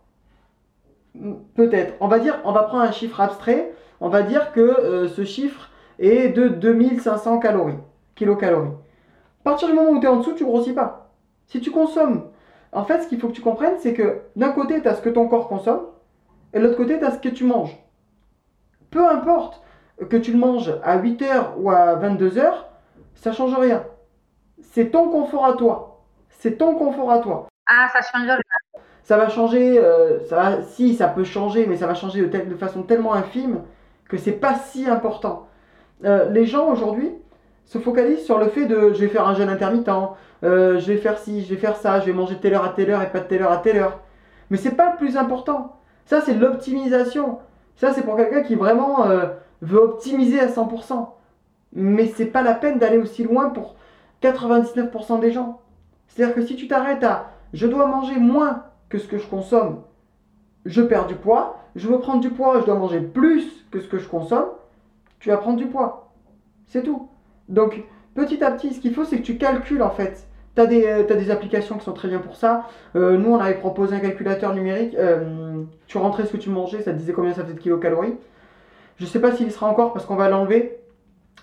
peut-être, 1.56 1.94
on 2.00 2.08
va 2.08 2.20
dire, 2.20 2.40
on 2.44 2.52
va 2.52 2.64
prendre 2.64 2.84
un 2.84 2.92
chiffre 2.92 3.22
abstrait, 3.22 3.72
on 4.02 4.10
va 4.10 4.22
dire 4.22 4.52
que 4.52 4.60
euh, 4.60 5.08
ce 5.08 5.24
chiffre 5.24 5.70
est 6.00 6.30
de 6.30 6.48
2500 6.50 7.40
calories, 7.40 7.78
kilocalories. 8.16 8.70
À 9.42 9.44
partir 9.44 9.70
du 9.70 9.74
moment 9.74 9.92
où 9.92 10.00
tu 10.00 10.06
es 10.06 10.10
en 10.10 10.18
dessous, 10.18 10.34
tu 10.34 10.44
grossis 10.44 10.74
pas. 10.74 11.12
Si 11.48 11.62
tu 11.62 11.72
consommes, 11.72 12.26
en 12.72 12.84
fait, 12.84 13.02
ce 13.04 13.08
qu'il 13.08 13.20
faut 13.20 13.28
que 13.28 13.34
tu 13.34 13.42
comprennes, 13.42 13.76
c'est 13.80 13.94
que 13.94 14.22
d'un 14.36 14.50
côté, 14.50 14.82
tu 14.82 14.88
as 14.88 14.96
ce 14.96 15.02
que 15.02 15.10
ton 15.10 15.28
corps 15.28 15.48
consomme, 15.48 15.86
et 16.54 16.60
de 16.60 16.64
l'autre 16.64 16.78
côté, 16.78 17.00
tu 17.00 17.06
as 17.06 17.12
ce 17.12 17.20
que 17.20 17.30
tu 17.30 17.44
manges. 17.44 17.76
Peu 18.92 19.08
importe 19.08 19.62
que 20.10 20.18
tu 20.18 20.32
le 20.32 20.38
manges 20.38 20.74
à 20.84 20.98
8h 20.98 21.56
ou 21.58 21.72
à 21.72 21.96
22h, 21.96 22.54
ça 23.16 23.32
change 23.32 23.56
rien. 23.56 23.84
C'est 24.62 24.92
ton 24.92 25.10
confort 25.10 25.46
à 25.46 25.54
toi. 25.54 26.04
C'est 26.30 26.58
ton 26.58 26.76
confort 26.76 27.12
à 27.12 27.20
toi. 27.20 27.48
Ah, 27.68 27.88
ça 27.92 28.02
change 28.02 28.28
rien. 28.28 28.38
Ça 29.04 29.18
va 29.18 29.30
changer, 29.30 29.78
euh, 29.80 30.20
ça 30.28 30.62
si, 30.64 30.96
ça 30.96 31.08
peut 31.08 31.24
changer, 31.24 31.66
mais 31.66 31.76
ça 31.76 31.88
va 31.88 31.94
changer 31.94 32.22
de, 32.22 32.28
de 32.28 32.56
façon 32.56 32.84
tellement 32.84 33.14
infime 33.14 33.62
que 34.08 34.18
c'est 34.18 34.32
pas 34.32 34.56
si 34.56 34.88
important. 34.88 35.48
Euh, 36.06 36.30
les 36.30 36.46
gens 36.46 36.70
aujourd'hui 36.70 37.12
se 37.66 37.78
focalisent 37.80 38.26
sur 38.26 38.38
le 38.38 38.48
fait 38.48 38.66
de 38.66 38.94
je 38.94 39.00
vais 39.00 39.08
faire 39.08 39.28
un 39.28 39.36
jeûne 39.36 39.50
intermittent, 39.50 39.90
euh, 40.44 40.80
je 40.80 40.92
vais 40.92 40.98
faire 40.98 41.18
ci, 41.18 41.44
je 41.44 41.54
vais 41.54 41.60
faire 41.60 41.76
ça, 41.76 42.00
je 42.00 42.06
vais 42.06 42.14
manger 42.14 42.38
telle 42.38 42.54
heure 42.54 42.66
à 42.66 42.70
telle 42.70 42.92
heure 42.92 43.02
et 43.02 43.10
pas 43.10 43.20
de 43.20 43.26
telle 43.26 43.42
heure 43.42 43.52
à 43.52 43.58
telle 43.58 43.78
heure. 43.78 44.00
Mais 44.50 44.58
c'est 44.58 44.76
pas 44.76 44.92
le 44.92 44.98
plus 44.98 45.18
important. 45.18 45.80
Ça, 46.06 46.22
c'est 46.22 46.34
l'optimisation. 46.34 47.40
Ça, 47.76 47.94
c'est 47.94 48.04
pour 48.04 48.18
quelqu'un 48.18 48.44
qui 48.44 48.56
vraiment 48.56 49.06
euh, 49.08 49.28
veut 49.62 49.80
optimiser 49.80 50.40
à 50.40 50.48
100%. 50.48 51.10
Mais 51.74 52.08
c'est 52.08 52.28
pas 52.28 52.42
la 52.42 52.54
peine 52.54 52.78
d'aller 52.78 52.98
aussi 52.98 53.24
loin 53.24 53.50
pour 53.50 53.76
99% 54.22 55.20
des 55.20 55.32
gens. 55.32 55.62
C'est-à-dire 56.08 56.36
que 56.36 56.46
si 56.46 56.56
tu 56.56 56.68
t'arrêtes 56.68 57.04
à 57.04 57.32
je 57.54 57.68
dois 57.68 57.86
manger 57.88 58.20
moins 58.20 58.64
que 58.90 58.98
ce 58.98 59.08
que 59.08 59.18
je 59.18 59.28
consomme, 59.28 59.82
je 60.66 60.82
perds 60.82 61.08
du 61.08 61.16
poids, 61.16 61.60
je 61.76 61.88
veux 61.88 62.00
prendre 62.00 62.22
du 62.22 62.30
poids, 62.30 62.60
je 62.60 62.66
dois 62.66 62.76
manger 62.76 63.00
plus 63.00 63.66
que 63.72 63.80
ce 63.80 63.88
que 63.88 64.00
je 64.00 64.08
consomme, 64.08 64.50
tu 65.20 65.30
vas 65.30 65.38
prendre 65.38 65.58
du 65.58 65.68
poids. 65.68 66.12
C'est 66.68 66.84
tout. 66.84 67.10
Donc, 67.50 67.84
petit 68.16 68.44
à 68.44 68.52
petit, 68.52 68.74
ce 68.74 68.80
qu'il 68.80 68.94
faut, 68.94 69.06
c'est 69.06 69.18
que 69.18 69.24
tu 69.24 69.38
calcules 69.38 69.84
en 69.84 69.90
fait 69.90 70.28
tu 70.56 70.62
as, 70.62 70.66
euh, 70.66 71.04
des 71.04 71.32
applications 71.32 71.78
qui 71.78 71.86
sont 71.86 71.94
très 71.94 72.08
bien 72.08 72.20
pour 72.20 72.36
ça. 72.36 72.68
Euh, 72.96 73.18
nous, 73.18 73.32
on 73.32 73.40
avait 73.40 73.56
proposé 73.56 73.96
un 73.96 74.00
calculateur 74.00 74.54
numérique. 74.54 74.96
Euh, 74.96 75.64
tu 75.88 75.98
rentrais 75.98 76.26
ce 76.26 76.32
que 76.32 76.38
tu 76.38 76.50
mangeais, 76.50 76.82
ça 76.82 76.92
te 76.92 76.98
disait 76.98 77.14
combien 77.14 77.34
ça 77.34 77.44
faisait 77.44 77.56
de 77.56 77.60
kilocalories. 77.60 78.16
Je 78.98 79.06
ne 79.06 79.10
sais 79.10 79.20
pas 79.20 79.32
s'il 79.32 79.52
sera 79.52 79.68
encore 79.68 79.94
parce 79.94 80.06
qu'on 80.06 80.16
va 80.16 80.30
l'enlever. 80.30 80.80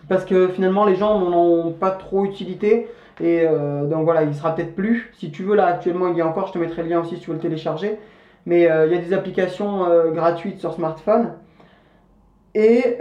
Parce 0.09 0.25
que 0.25 0.49
finalement, 0.49 0.85
les 0.85 0.94
gens 0.94 1.18
n'en 1.18 1.37
ont 1.37 1.73
pas 1.73 1.90
trop 1.90 2.25
utilité. 2.25 2.88
Et 3.20 3.44
donc 3.46 4.05
voilà, 4.05 4.23
il 4.23 4.35
sera 4.35 4.55
peut-être 4.55 4.75
plus. 4.75 5.12
Si 5.18 5.31
tu 5.31 5.42
veux, 5.42 5.55
là 5.55 5.66
actuellement, 5.66 6.09
il 6.09 6.16
y 6.16 6.23
a 6.23 6.27
encore. 6.27 6.46
Je 6.46 6.53
te 6.55 6.59
mettrai 6.59 6.83
le 6.83 6.88
lien 6.88 7.01
aussi 7.01 7.16
si 7.16 7.20
tu 7.20 7.29
veux 7.29 7.37
le 7.37 7.42
télécharger. 7.42 7.99
Mais 8.46 8.61
il 8.61 8.92
y 8.92 8.96
a 8.96 8.99
des 8.99 9.12
applications 9.12 9.85
gratuites 10.12 10.59
sur 10.59 10.73
smartphone. 10.73 11.35
Et 12.55 12.99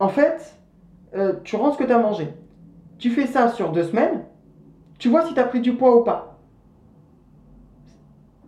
en 0.00 0.08
fait, 0.08 0.58
tu 1.44 1.54
rentres 1.54 1.74
ce 1.74 1.78
que 1.78 1.86
tu 1.86 1.92
as 1.92 1.98
mangé. 1.98 2.28
Tu 2.98 3.10
fais 3.10 3.26
ça 3.26 3.48
sur 3.48 3.70
deux 3.70 3.84
semaines 3.84 4.24
tu 4.98 5.08
vois 5.08 5.22
si 5.22 5.34
tu 5.34 5.40
as 5.40 5.44
pris 5.44 5.60
du 5.60 5.74
poids 5.74 5.96
ou 5.96 6.02
pas. 6.02 6.38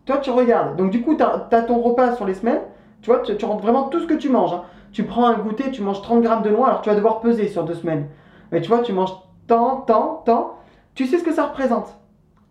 Toi, 0.07 0.19
tu 0.19 0.31
regardes. 0.31 0.77
Donc, 0.77 0.91
du 0.91 1.03
coup, 1.03 1.17
tu 1.17 1.23
as, 1.23 1.63
ton 1.63 1.81
repas 1.81 2.17
sur 2.17 2.25
les 2.25 2.35
semaines. 2.35 2.63
Tu 3.03 3.11
vois, 3.11 3.21
tu, 3.21 3.45
rentres 3.45 3.63
vraiment 3.63 3.85
tout 3.85 4.01
ce 4.01 4.07
que 4.07 4.15
tu 4.15 4.31
manges. 4.31 4.55
Hein. 4.55 4.63
Tu 4.91 5.05
prends 5.05 5.27
un 5.27 5.35
goûter, 5.35 5.71
tu 5.71 5.83
manges 5.83 6.01
30 6.01 6.23
grammes 6.23 6.43
de 6.43 6.51
noix, 6.51 6.69
alors 6.69 6.81
tu 6.81 6.89
vas 6.89 6.97
devoir 6.97 7.21
peser 7.21 7.49
sur 7.49 7.65
deux 7.65 7.75
semaines. 7.75 8.07
Mais 8.51 8.63
tu 8.63 8.69
vois, 8.69 8.81
tu 8.81 8.93
manges 8.95 9.13
tant, 9.47 9.83
tant, 9.83 10.23
tant. 10.25 10.57
Tu 10.95 11.07
sais 11.07 11.19
ce 11.19 11.25
que 11.25 11.33
ça 11.33 11.45
représente. 11.45 11.95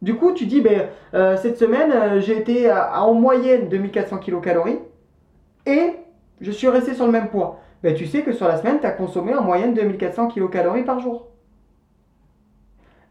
Du 0.03 0.15
coup, 0.15 0.33
tu 0.33 0.45
dis, 0.45 0.61
ben, 0.61 0.89
euh, 1.15 1.35
cette 1.37 1.57
semaine, 1.57 1.91
euh, 1.91 2.19
j'ai 2.19 2.37
été 2.37 2.69
à, 2.69 3.03
en 3.03 3.15
moyenne 3.15 3.67
2400 3.69 4.19
kcal 4.19 4.61
et 5.65 5.95
je 6.39 6.51
suis 6.51 6.67
resté 6.67 6.93
sur 6.93 7.07
le 7.07 7.11
même 7.11 7.29
poids. 7.29 7.59
Ben, 7.81 7.95
tu 7.95 8.05
sais 8.05 8.21
que 8.21 8.31
sur 8.31 8.47
la 8.47 8.57
semaine, 8.57 8.79
tu 8.79 8.85
as 8.85 8.91
consommé 8.91 9.33
en 9.33 9.41
moyenne 9.41 9.73
2400 9.73 10.27
kcal 10.27 10.85
par 10.85 10.99
jour. 10.99 11.29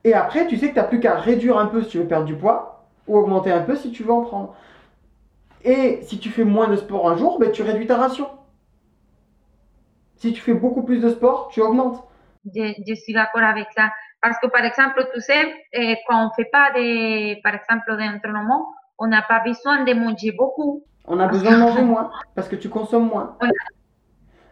Et 0.07 0.15
après, 0.15 0.47
tu 0.47 0.57
sais 0.57 0.69
que 0.69 0.75
tu 0.75 0.79
n'as 0.79 0.85
plus 0.85 1.01
qu'à 1.01 1.17
réduire 1.17 1.59
un 1.59 1.67
peu 1.67 1.83
si 1.83 1.89
tu 1.89 1.99
veux 1.99 2.07
perdre 2.07 2.27
du 2.27 2.37
poids 2.37 2.87
ou 3.09 3.17
augmenter 3.17 3.51
un 3.51 3.63
peu 3.63 3.75
si 3.75 3.91
tu 3.91 4.05
veux 4.05 4.13
en 4.13 4.23
prendre. 4.23 4.55
Et 5.65 5.99
si 6.03 6.21
tu 6.21 6.31
fais 6.31 6.45
moins 6.45 6.69
de 6.69 6.77
sport 6.77 7.11
un 7.11 7.17
jour, 7.17 7.41
ben, 7.41 7.51
tu 7.51 7.63
réduis 7.63 7.89
ta 7.89 7.97
ration. 7.97 8.29
Si 10.15 10.33
tu 10.33 10.41
fais 10.41 10.55
beaucoup 10.55 10.85
plus 10.85 11.01
de 11.01 11.09
sport, 11.09 11.49
tu 11.49 11.61
augmentes. 11.61 12.05
Je, 12.55 12.73
je 12.87 12.95
suis 12.95 13.15
d'accord 13.15 13.43
avec 13.43 13.67
ça. 13.77 13.91
Parce 14.23 14.39
que, 14.39 14.47
par 14.47 14.65
exemple, 14.65 15.05
tu 15.13 15.21
sais, 15.21 15.53
eh, 15.73 15.97
quand 16.07 16.23
on 16.23 16.27
ne 16.27 16.35
fait 16.37 16.51
pas, 16.53 16.71
de, 16.71 17.43
par 17.43 17.57
exemple, 17.57 17.89
d'entraînement, 17.89 18.65
on 19.01 19.09
n'a 19.09 19.23
pas 19.23 19.41
besoin 19.41 19.83
de 19.83 19.93
manger 19.93 20.31
beaucoup. 20.31 20.85
On 21.07 21.19
a 21.19 21.27
besoin 21.27 21.51
de 21.51 21.57
manger 21.57 21.83
moins 21.83 22.13
parce 22.37 22.49
que 22.49 22.55
tu 22.55 22.69
consommes 22.69 23.09
moins. 23.09 23.37
Ah. 23.41 23.49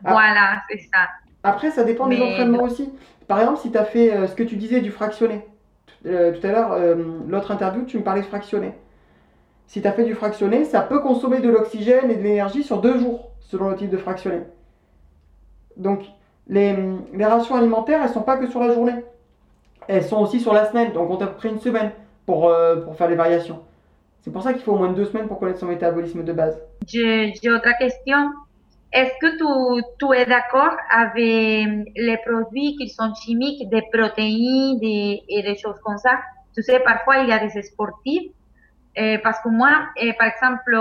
Voilà, 0.02 0.62
c'est 0.68 0.80
ça. 0.92 1.10
Après, 1.44 1.70
ça 1.70 1.84
dépend 1.84 2.08
des 2.08 2.20
entraînements 2.20 2.62
aussi. 2.62 2.90
Par 3.28 3.38
exemple, 3.38 3.60
si 3.60 3.70
tu 3.70 3.76
as 3.76 3.84
fait 3.84 4.12
euh, 4.12 4.26
ce 4.26 4.34
que 4.34 4.42
tu 4.42 4.56
disais 4.56 4.80
du 4.80 4.90
fractionné. 4.90 5.46
Euh, 6.06 6.32
tout 6.32 6.46
à 6.46 6.50
l'heure, 6.50 6.72
euh, 6.72 6.94
l'autre 7.28 7.50
interview, 7.50 7.84
tu 7.84 7.98
me 7.98 8.02
parlais 8.02 8.22
de 8.22 8.26
fractionné. 8.26 8.72
Si 9.66 9.82
tu 9.82 9.86
as 9.86 9.92
fait 9.92 10.04
du 10.04 10.14
fractionné, 10.14 10.64
ça 10.64 10.80
peut 10.80 11.00
consommer 11.00 11.40
de 11.40 11.50
l'oxygène 11.50 12.10
et 12.10 12.16
de 12.16 12.22
l'énergie 12.22 12.62
sur 12.62 12.80
deux 12.80 12.98
jours, 12.98 13.30
selon 13.40 13.68
le 13.68 13.76
type 13.76 13.90
de 13.90 13.98
fractionné. 13.98 14.40
Donc, 15.76 16.00
les, 16.48 16.76
les 17.12 17.24
rations 17.24 17.56
alimentaires, 17.56 18.00
elles 18.02 18.10
sont 18.10 18.22
pas 18.22 18.38
que 18.38 18.46
sur 18.46 18.60
la 18.60 18.72
journée. 18.72 19.04
Elles 19.86 20.04
sont 20.04 20.20
aussi 20.20 20.40
sur 20.40 20.54
la 20.54 20.64
semaine. 20.64 20.92
Donc, 20.92 21.10
on 21.10 21.16
t'a 21.16 21.26
pris 21.26 21.50
une 21.50 21.60
semaine 21.60 21.92
pour, 22.24 22.50
pour 22.84 22.96
faire 22.96 23.08
les 23.08 23.16
variations. 23.16 23.60
C'est 24.22 24.30
pour 24.30 24.42
ça 24.42 24.54
qu'il 24.54 24.62
faut 24.62 24.72
au 24.72 24.78
moins 24.78 24.92
deux 24.92 25.04
semaines 25.04 25.28
pour 25.28 25.38
connaître 25.38 25.58
son 25.58 25.66
métabolisme 25.66 26.22
de 26.24 26.32
base. 26.32 26.58
J'ai 26.86 27.32
autre 27.50 27.78
question. 27.78 28.30
Est-ce 28.92 29.14
que 29.20 29.36
tu, 29.98 30.14
es 30.14 30.26
d'accord 30.26 30.76
avec 30.90 31.92
les 31.96 32.18
produits 32.24 32.76
qui 32.76 32.88
sont 32.88 33.12
chimiques, 33.14 33.68
des 33.68 33.82
protéines 33.92 34.78
et 34.82 35.42
des 35.42 35.56
choses 35.56 35.80
comme 35.82 35.98
ça? 35.98 36.20
Tu 36.54 36.62
sais, 36.62 36.78
parfois 36.80 37.18
il 37.18 37.28
y 37.28 37.32
a 37.32 37.38
des 37.38 37.62
sportifs. 37.62 38.30
eh, 38.96 39.18
parce 39.18 39.40
que 39.40 39.48
moi, 39.48 39.88
eh, 39.96 40.12
par 40.12 40.28
exemple, 40.28 40.72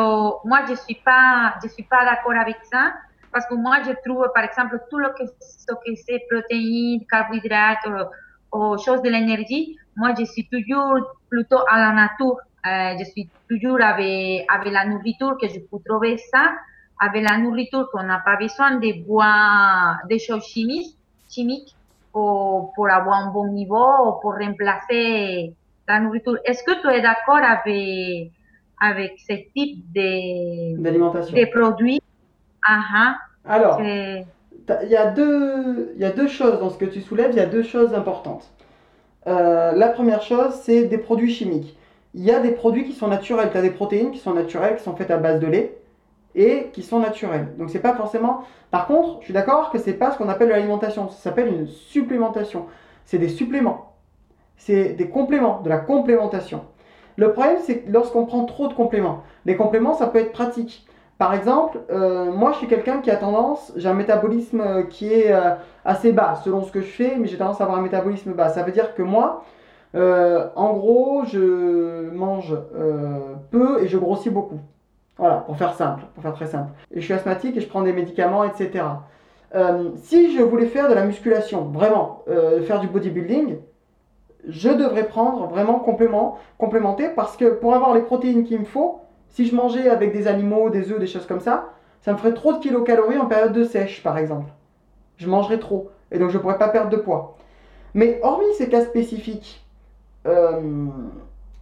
moi 0.46 0.60
je 0.70 0.76
suis 0.76 1.02
pas, 1.04 1.56
je 1.64 1.70
suis 1.70 1.84
pas 1.84 2.06
d'accord 2.06 2.36
avec 2.40 2.58
ça. 2.72 2.94
Parce 3.34 3.48
que 3.48 3.56
moi, 3.56 3.78
je 3.84 3.92
trouve, 4.06 4.28
par 4.34 4.44
exemple, 4.44 4.80
tout 4.92 5.00
ce 5.42 5.74
que 5.74 5.96
c'est 6.06 6.22
protéines, 6.30 7.04
carbohydrates 7.10 7.86
ou, 7.88 8.58
ou 8.58 8.78
choses 8.78 9.02
de 9.02 9.10
l'énergie, 9.10 9.76
moi, 9.96 10.14
je 10.18 10.24
suis 10.26 10.48
toujours 10.48 11.00
plutôt 11.30 11.62
à 11.68 11.80
la 11.80 11.92
nature. 11.94 12.38
Euh, 12.66 12.96
je 13.00 13.06
suis 13.06 13.30
toujours 13.50 13.82
avec, 13.82 14.46
avec 14.50 14.72
la 14.72 14.86
nourriture 14.86 15.36
que 15.42 15.48
je 15.48 15.60
peux 15.60 15.80
trouver 15.84 16.18
ça, 16.32 16.54
avec 17.00 17.24
la 17.24 17.38
nourriture 17.38 17.90
qu'on 17.92 18.04
n'a 18.04 18.20
pas 18.24 18.36
besoin 18.38 18.76
de 18.76 19.04
boire 19.06 19.98
des 20.10 20.20
choses 20.20 20.44
chimiques, 20.46 20.96
chimiques 21.30 21.76
pour, 22.12 22.72
pour 22.76 22.90
avoir 22.90 23.18
un 23.20 23.32
bon 23.32 23.48
niveau 23.48 23.84
ou 24.08 24.12
pour 24.22 24.36
remplacer 24.36 25.54
la 25.88 26.00
nourriture. 26.00 26.38
Est-ce 26.46 26.64
que 26.64 26.80
tu 26.82 26.88
es 26.88 27.02
d'accord 27.02 27.38
avec, 27.44 28.32
avec 28.80 29.14
ce 29.20 29.34
type 29.56 29.84
de, 29.94 30.82
D'alimentation. 30.82 31.36
de 31.36 31.46
produits? 31.52 32.02
Aha, 32.68 33.16
Alors, 33.46 33.78
que- 33.78 34.22
T'as- 34.66 34.84
Il 34.84 34.90
y, 34.92 34.96
a 34.96 35.08
deux, 35.12 35.94
y 35.98 36.06
a 36.06 36.12
deux 36.12 36.30
choses 36.30 36.58
dans 36.62 36.70
ce 36.70 36.78
que 36.78 36.86
tu 36.86 37.02
soulèves, 37.02 37.32
il 37.32 37.38
y 37.38 37.42
a 37.42 37.46
deux 37.46 37.64
choses 37.64 37.94
importantes. 37.94 38.50
Euh, 39.28 39.74
la 39.74 39.90
première 39.90 40.22
chose, 40.22 40.54
c'est 40.64 40.86
des 40.86 40.98
produits 40.98 41.34
chimiques. 41.34 41.76
Il 42.14 42.24
y 42.24 42.32
a 42.32 42.40
des 42.40 42.52
produits 42.52 42.86
qui 42.86 42.94
sont 42.94 43.08
naturels. 43.10 43.50
Tu 43.52 43.58
as 43.58 43.62
des 43.62 43.72
protéines 43.72 44.12
qui 44.12 44.20
sont 44.20 44.34
naturelles, 44.34 44.78
qui 44.78 44.84
sont 44.84 44.96
faites 44.96 45.12
à 45.12 45.18
base 45.18 45.42
de 45.42 45.48
lait 45.48 45.76
et 46.36 46.70
qui 46.74 46.82
sont 46.82 47.00
naturelles. 47.00 47.54
Donc 47.58 47.70
c'est 47.70 47.80
pas 47.80 47.94
forcément. 47.94 48.44
Par 48.72 48.88
contre, 48.88 49.20
je 49.20 49.26
suis 49.26 49.34
d'accord 49.34 49.70
que 49.70 49.78
c'est 49.78 49.94
pas 49.94 50.12
ce 50.12 50.18
qu'on 50.18 50.30
appelle 50.30 50.50
l'alimentation. 50.50 51.10
Ça 51.10 51.18
s'appelle 51.18 51.48
une 51.48 51.68
supplémentation. 51.68 52.66
C'est 53.06 53.20
des 53.20 53.30
suppléments. 53.30 53.94
C'est 54.58 54.94
des 54.94 55.10
compléments, 55.10 55.62
de 55.62 55.70
la 55.70 55.78
complémentation. 55.78 56.62
Le 57.16 57.32
problème, 57.34 57.58
c'est 57.62 57.84
lorsqu'on 57.88 58.26
prend 58.26 58.46
trop 58.46 58.68
de 58.68 58.74
compléments, 58.74 59.24
les 59.46 59.56
compléments, 59.56 59.94
ça 59.94 60.08
peut 60.08 60.20
être 60.20 60.32
pratique. 60.32 60.88
Par 61.20 61.34
exemple, 61.34 61.80
euh, 61.92 62.32
moi 62.32 62.52
je 62.54 62.58
suis 62.58 62.68
quelqu'un 62.68 63.00
qui 63.00 63.12
a 63.12 63.16
tendance, 63.16 63.72
j'ai 63.76 63.88
un 63.88 63.94
métabolisme 63.94 64.62
euh, 64.62 64.84
qui 64.84 65.14
est 65.14 65.32
euh, 65.32 65.52
assez 65.86 66.12
bas 66.12 66.36
selon 66.44 66.64
ce 66.64 66.72
que 66.72 66.82
je 66.82 66.88
fais, 66.88 67.16
mais 67.18 67.28
j'ai 67.28 67.38
tendance 67.38 67.62
à 67.62 67.66
avoir 67.66 67.80
un 67.80 67.84
métabolisme 67.84 68.34
bas. 68.34 68.50
Ça 68.50 68.64
veut 68.64 68.72
dire 68.72 68.96
que 68.96 69.04
moi, 69.04 69.44
en 69.96 70.74
gros, 70.74 71.24
je 71.26 72.10
mange 72.10 72.58
peu 73.52 73.84
et 73.84 73.88
je 73.88 73.98
grossis 74.00 74.32
beaucoup. 74.32 74.60
Voilà, 75.24 75.38
pour 75.38 75.56
faire 75.56 75.74
simple, 75.74 76.04
pour 76.14 76.22
faire 76.22 76.34
très 76.34 76.48
simple. 76.48 76.74
Et 76.92 77.00
je 77.00 77.06
suis 77.06 77.14
asthmatique 77.14 77.56
et 77.56 77.62
je 77.62 77.68
prends 77.70 77.82
des 77.82 77.94
médicaments, 77.94 78.44
etc. 78.44 78.84
Euh, 79.56 79.92
si 79.96 80.36
je 80.36 80.44
voulais 80.44 80.66
faire 80.66 80.90
de 80.90 80.94
la 80.94 81.06
musculation, 81.06 81.62
vraiment, 81.62 82.24
euh, 82.28 82.62
faire 82.64 82.82
du 82.82 82.88
bodybuilding, 82.88 83.56
je 84.50 84.70
devrais 84.70 85.08
prendre 85.08 85.48
vraiment 85.48 85.80
complément, 85.80 86.40
complémenter 86.58 87.08
parce 87.08 87.38
que 87.38 87.46
pour 87.46 87.74
avoir 87.74 87.94
les 87.94 88.02
protéines 88.02 88.44
qu'il 88.44 88.60
me 88.60 88.66
faut, 88.66 89.00
si 89.30 89.46
je 89.46 89.56
mangeais 89.56 89.90
avec 89.90 90.12
des 90.12 90.28
animaux, 90.28 90.70
des 90.70 90.92
œufs, 90.92 91.00
des 91.00 91.08
choses 91.08 91.26
comme 91.26 91.40
ça, 91.40 91.70
ça 92.02 92.12
me 92.12 92.18
ferait 92.18 92.34
trop 92.34 92.52
de 92.52 92.60
kilocalories 92.60 93.18
en 93.18 93.28
période 93.28 93.54
de 93.54 93.64
sèche, 93.64 94.04
par 94.04 94.18
exemple. 94.18 94.52
Je 95.16 95.30
mangerais 95.30 95.60
trop 95.60 95.90
et 96.12 96.20
donc 96.20 96.32
je 96.32 96.38
ne 96.38 96.42
pourrais 96.42 96.58
pas 96.58 96.68
perdre 96.68 96.90
de 96.90 96.98
poids. 96.98 97.38
Mais 97.94 98.20
hormis 98.24 98.54
ces 98.58 98.68
cas 98.68 98.82
spécifiques, 98.82 99.66
euh, 100.28 100.60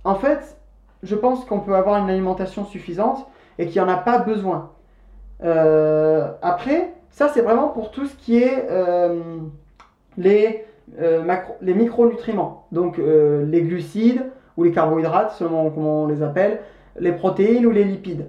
en 0.04 0.16
fait, 0.16 0.58
je 1.04 1.14
pense 1.14 1.46
qu'on 1.46 1.60
peut 1.60 1.76
avoir 1.76 1.98
une 1.98 2.10
alimentation 2.10 2.66
suffisante 2.66 3.28
et 3.60 3.68
qu'il 3.68 3.82
n'y 3.82 3.88
en 3.88 3.92
a 3.92 3.98
pas 3.98 4.20
besoin. 4.20 4.72
Euh, 5.44 6.28
après, 6.42 6.94
ça 7.10 7.28
c'est 7.30 7.42
vraiment 7.42 7.70
pour 7.70 7.92
tout 7.92 8.06
ce 8.06 8.16
qui 8.16 8.42
est 8.42 8.68
euh, 8.70 9.20
les, 10.18 10.66
euh, 11.00 11.24
macro- 11.24 11.56
les 11.62 11.74
micronutriments, 11.74 12.66
donc 12.72 12.98
les 12.98 13.62
glucides 13.62 14.24
ou 14.58 14.64
les 14.64 14.72
carbohydrates, 14.72 15.32
selon 15.32 15.70
comment 15.72 16.04
on 16.04 16.08
les 16.08 16.22
appelle, 16.22 16.60
les 17.00 17.12
protéines 17.12 17.66
ou 17.66 17.72
les 17.72 17.84
lipides. 17.84 18.28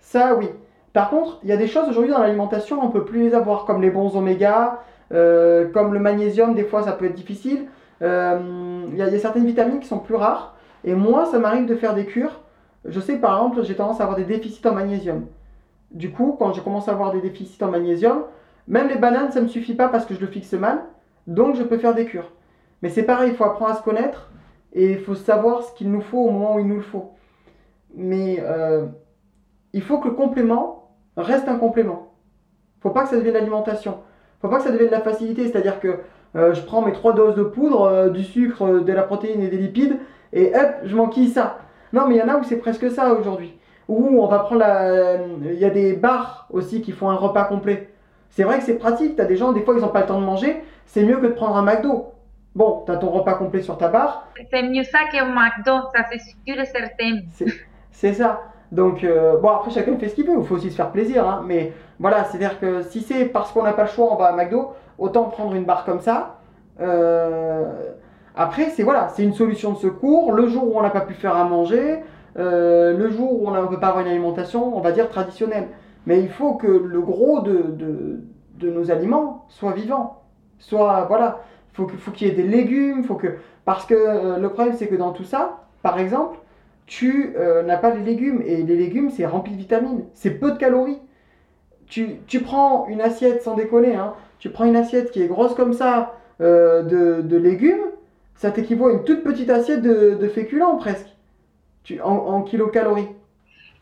Ça 0.00 0.34
oui. 0.34 0.48
Par 0.92 1.10
contre, 1.10 1.38
il 1.42 1.48
y 1.48 1.52
a 1.52 1.56
des 1.56 1.68
choses 1.68 1.88
aujourd'hui 1.88 2.12
dans 2.12 2.20
l'alimentation, 2.20 2.80
on 2.82 2.86
ne 2.86 2.92
peut 2.92 3.04
plus 3.04 3.28
les 3.28 3.34
avoir, 3.34 3.64
comme 3.66 3.82
les 3.82 3.90
bons 3.90 4.16
oméga, 4.16 4.78
comme 5.10 5.92
le 5.92 5.98
magnésium, 6.00 6.54
des 6.54 6.64
fois 6.64 6.82
ça 6.82 6.92
peut 6.92 7.04
être 7.04 7.14
difficile. 7.14 7.66
Il 8.00 8.94
y, 8.94 8.98
y 8.98 9.02
a 9.02 9.18
certaines 9.18 9.46
vitamines 9.46 9.80
qui 9.80 9.86
sont 9.86 9.98
plus 9.98 10.14
rares. 10.14 10.54
Et 10.84 10.94
moi, 10.94 11.26
ça 11.26 11.38
m'arrive 11.38 11.66
de 11.66 11.74
faire 11.74 11.94
des 11.94 12.06
cures. 12.06 12.40
Je 12.84 13.00
sais 13.00 13.16
par 13.16 13.36
exemple, 13.36 13.64
j'ai 13.64 13.74
tendance 13.74 14.00
à 14.00 14.04
avoir 14.04 14.16
des 14.16 14.24
déficits 14.24 14.66
en 14.66 14.74
magnésium. 14.74 15.26
Du 15.90 16.10
coup, 16.10 16.36
quand 16.38 16.52
je 16.52 16.60
commence 16.60 16.88
à 16.88 16.92
avoir 16.92 17.12
des 17.12 17.20
déficits 17.20 17.62
en 17.64 17.70
magnésium, 17.70 18.24
même 18.66 18.88
les 18.88 18.96
bananes, 18.96 19.32
ça 19.32 19.40
ne 19.40 19.44
me 19.44 19.48
suffit 19.48 19.74
pas 19.74 19.88
parce 19.88 20.04
que 20.04 20.14
je 20.14 20.20
le 20.20 20.26
fixe 20.26 20.52
mal. 20.52 20.82
Donc, 21.26 21.56
je 21.56 21.62
peux 21.62 21.78
faire 21.78 21.94
des 21.94 22.04
cures. 22.04 22.30
Mais 22.82 22.90
c'est 22.90 23.02
pareil, 23.02 23.30
il 23.30 23.36
faut 23.36 23.44
apprendre 23.44 23.72
à 23.72 23.74
se 23.74 23.82
connaître 23.82 24.30
et 24.72 24.92
il 24.92 24.98
faut 24.98 25.14
savoir 25.14 25.62
ce 25.62 25.72
qu'il 25.74 25.90
nous 25.90 26.02
faut 26.02 26.18
au 26.18 26.30
moment 26.30 26.56
où 26.56 26.58
il 26.58 26.66
nous 26.66 26.76
le 26.76 26.82
faut. 26.82 27.12
Mais 27.94 28.38
euh, 28.40 28.86
il 29.72 29.82
faut 29.82 29.98
que 29.98 30.08
le 30.08 30.14
complément 30.14 30.90
reste 31.16 31.48
un 31.48 31.56
complément. 31.56 32.12
faut 32.80 32.90
pas 32.90 33.02
que 33.02 33.08
ça 33.08 33.16
devienne 33.16 33.34
l'alimentation. 33.34 33.98
faut 34.40 34.48
pas 34.48 34.58
que 34.58 34.64
ça 34.64 34.70
devienne 34.70 34.90
la 34.90 35.00
facilité. 35.00 35.46
C'est-à-dire 35.46 35.80
que 35.80 36.00
euh, 36.36 36.52
je 36.52 36.60
prends 36.60 36.82
mes 36.82 36.92
trois 36.92 37.14
doses 37.14 37.34
de 37.34 37.42
poudre, 37.42 37.82
euh, 37.82 38.10
du 38.10 38.22
sucre, 38.22 38.80
de 38.80 38.92
la 38.92 39.02
protéine 39.02 39.42
et 39.42 39.48
des 39.48 39.56
lipides, 39.56 39.96
et 40.32 40.54
hop, 40.54 40.74
je 40.84 40.94
m'enquille 40.94 41.30
ça. 41.30 41.58
Non, 41.92 42.06
mais 42.06 42.16
il 42.16 42.18
y 42.18 42.22
en 42.22 42.28
a 42.28 42.36
où 42.36 42.42
c'est 42.44 42.56
presque 42.56 42.90
ça 42.90 43.12
aujourd'hui. 43.14 43.58
Où 43.88 44.20
on 44.22 44.26
va 44.26 44.40
prendre 44.40 44.60
la. 44.60 45.14
Il 45.44 45.54
y 45.58 45.64
a 45.64 45.70
des 45.70 45.94
bars 45.94 46.46
aussi 46.50 46.82
qui 46.82 46.92
font 46.92 47.08
un 47.08 47.14
repas 47.16 47.44
complet. 47.44 47.88
C'est 48.30 48.42
vrai 48.44 48.58
que 48.58 48.64
c'est 48.64 48.76
pratique. 48.78 49.16
Tu 49.16 49.22
as 49.22 49.24
des 49.24 49.36
gens, 49.36 49.52
des 49.52 49.62
fois, 49.62 49.74
ils 49.74 49.80
n'ont 49.80 49.88
pas 49.88 50.00
le 50.00 50.06
temps 50.06 50.20
de 50.20 50.26
manger. 50.26 50.62
C'est 50.86 51.02
mieux 51.04 51.16
que 51.16 51.26
de 51.26 51.32
prendre 51.32 51.56
un 51.56 51.62
McDo. 51.62 52.12
Bon, 52.54 52.82
tu 52.84 52.92
as 52.92 52.96
ton 52.96 53.08
repas 53.10 53.34
complet 53.34 53.62
sur 53.62 53.78
ta 53.78 53.88
barre. 53.88 54.26
c'est 54.50 54.62
mieux 54.62 54.82
ça 54.84 54.98
qu'un 55.10 55.26
McDo, 55.26 55.72
ça 55.94 56.04
c'est 56.10 56.18
sûr 56.18 56.60
et 56.60 56.64
certain. 56.66 57.20
C'est- 57.32 57.46
C'est 57.90 58.12
ça. 58.12 58.42
Donc, 58.70 59.02
euh, 59.02 59.38
bon, 59.38 59.48
après, 59.48 59.70
chacun 59.70 59.96
fait 59.96 60.08
ce 60.08 60.14
qu'il 60.14 60.26
veut. 60.26 60.34
Il 60.38 60.44
faut 60.44 60.56
aussi 60.56 60.70
se 60.70 60.76
faire 60.76 60.90
plaisir. 60.90 61.26
hein. 61.26 61.42
Mais 61.46 61.72
voilà, 61.98 62.24
c'est-à-dire 62.24 62.60
que 62.60 62.82
si 62.82 63.00
c'est 63.00 63.24
parce 63.24 63.50
qu'on 63.52 63.62
n'a 63.62 63.72
pas 63.72 63.84
le 63.84 63.88
choix, 63.88 64.12
on 64.12 64.16
va 64.16 64.26
à 64.26 64.32
McDo, 64.32 64.72
autant 64.98 65.24
prendre 65.24 65.54
une 65.54 65.64
barre 65.64 65.84
comme 65.84 66.00
ça. 66.00 66.36
Euh, 66.80 67.64
Après, 68.40 68.70
c'est 68.70 68.84
voilà, 68.84 69.08
c'est 69.08 69.24
une 69.24 69.34
solution 69.34 69.72
de 69.72 69.78
secours. 69.78 70.32
Le 70.32 70.46
jour 70.46 70.72
où 70.72 70.78
on 70.78 70.82
n'a 70.82 70.90
pas 70.90 71.00
pu 71.00 71.12
faire 71.12 71.34
à 71.34 71.42
manger, 71.42 72.04
euh, 72.38 72.96
le 72.96 73.10
jour 73.10 73.42
où 73.42 73.48
on 73.48 73.50
ne 73.50 73.66
peut 73.66 73.80
pas 73.80 73.88
avoir 73.88 74.04
une 74.04 74.10
alimentation, 74.10 74.76
on 74.76 74.80
va 74.80 74.92
dire 74.92 75.08
traditionnelle. 75.08 75.66
Mais 76.06 76.20
il 76.20 76.28
faut 76.28 76.54
que 76.54 76.68
le 76.68 77.00
gros 77.00 77.40
de, 77.40 77.64
de, 78.60 78.70
nos 78.70 78.92
aliments 78.92 79.44
soit 79.48 79.72
vivant. 79.72 80.22
Soit, 80.60 81.06
voilà, 81.08 81.40
il 81.76 81.88
faut, 81.98 82.12
qu'il 82.12 82.28
y 82.28 82.30
ait 82.30 82.34
des 82.34 82.44
légumes, 82.44 83.02
faut 83.02 83.16
que... 83.16 83.38
Parce 83.64 83.84
que 83.84 83.94
euh, 83.94 84.38
le 84.38 84.48
problème, 84.50 84.76
c'est 84.76 84.86
que 84.86 84.94
dans 84.94 85.10
tout 85.10 85.24
ça, 85.24 85.64
par 85.82 85.98
exemple, 85.98 86.38
tu 86.86 87.34
euh, 87.36 87.64
n'as 87.64 87.76
pas 87.76 87.90
les 87.90 88.04
légumes. 88.04 88.40
Et 88.46 88.62
les 88.62 88.76
légumes, 88.76 89.10
c'est 89.10 89.26
rempli 89.26 89.52
de 89.54 89.58
vitamines. 89.58 90.04
C'est 90.14 90.30
peu 90.30 90.52
de 90.52 90.58
calories. 90.58 91.00
Tu, 91.88 92.20
tu 92.28 92.38
prends 92.38 92.86
une 92.86 93.00
assiette, 93.00 93.42
sans 93.42 93.56
déconner, 93.56 93.96
hein, 93.96 94.14
tu 94.38 94.50
prends 94.50 94.64
une 94.64 94.76
assiette 94.76 95.10
qui 95.10 95.22
est 95.22 95.26
grosse 95.26 95.56
comme 95.56 95.72
ça 95.72 96.14
de, 96.38 97.20
de 97.20 97.36
légumes, 97.36 97.82
ça 98.38 98.52
t'équivaut 98.52 98.88
à 98.88 98.92
une 98.94 99.04
toute 99.04 99.24
petite 99.24 99.50
assiette 99.50 99.82
de, 99.82 100.14
de 100.16 100.28
féculents 100.28 100.78
presque, 100.78 101.08
tu, 101.84 102.00
en, 102.02 102.10
en 102.16 102.42
kilocalories. 102.44 103.08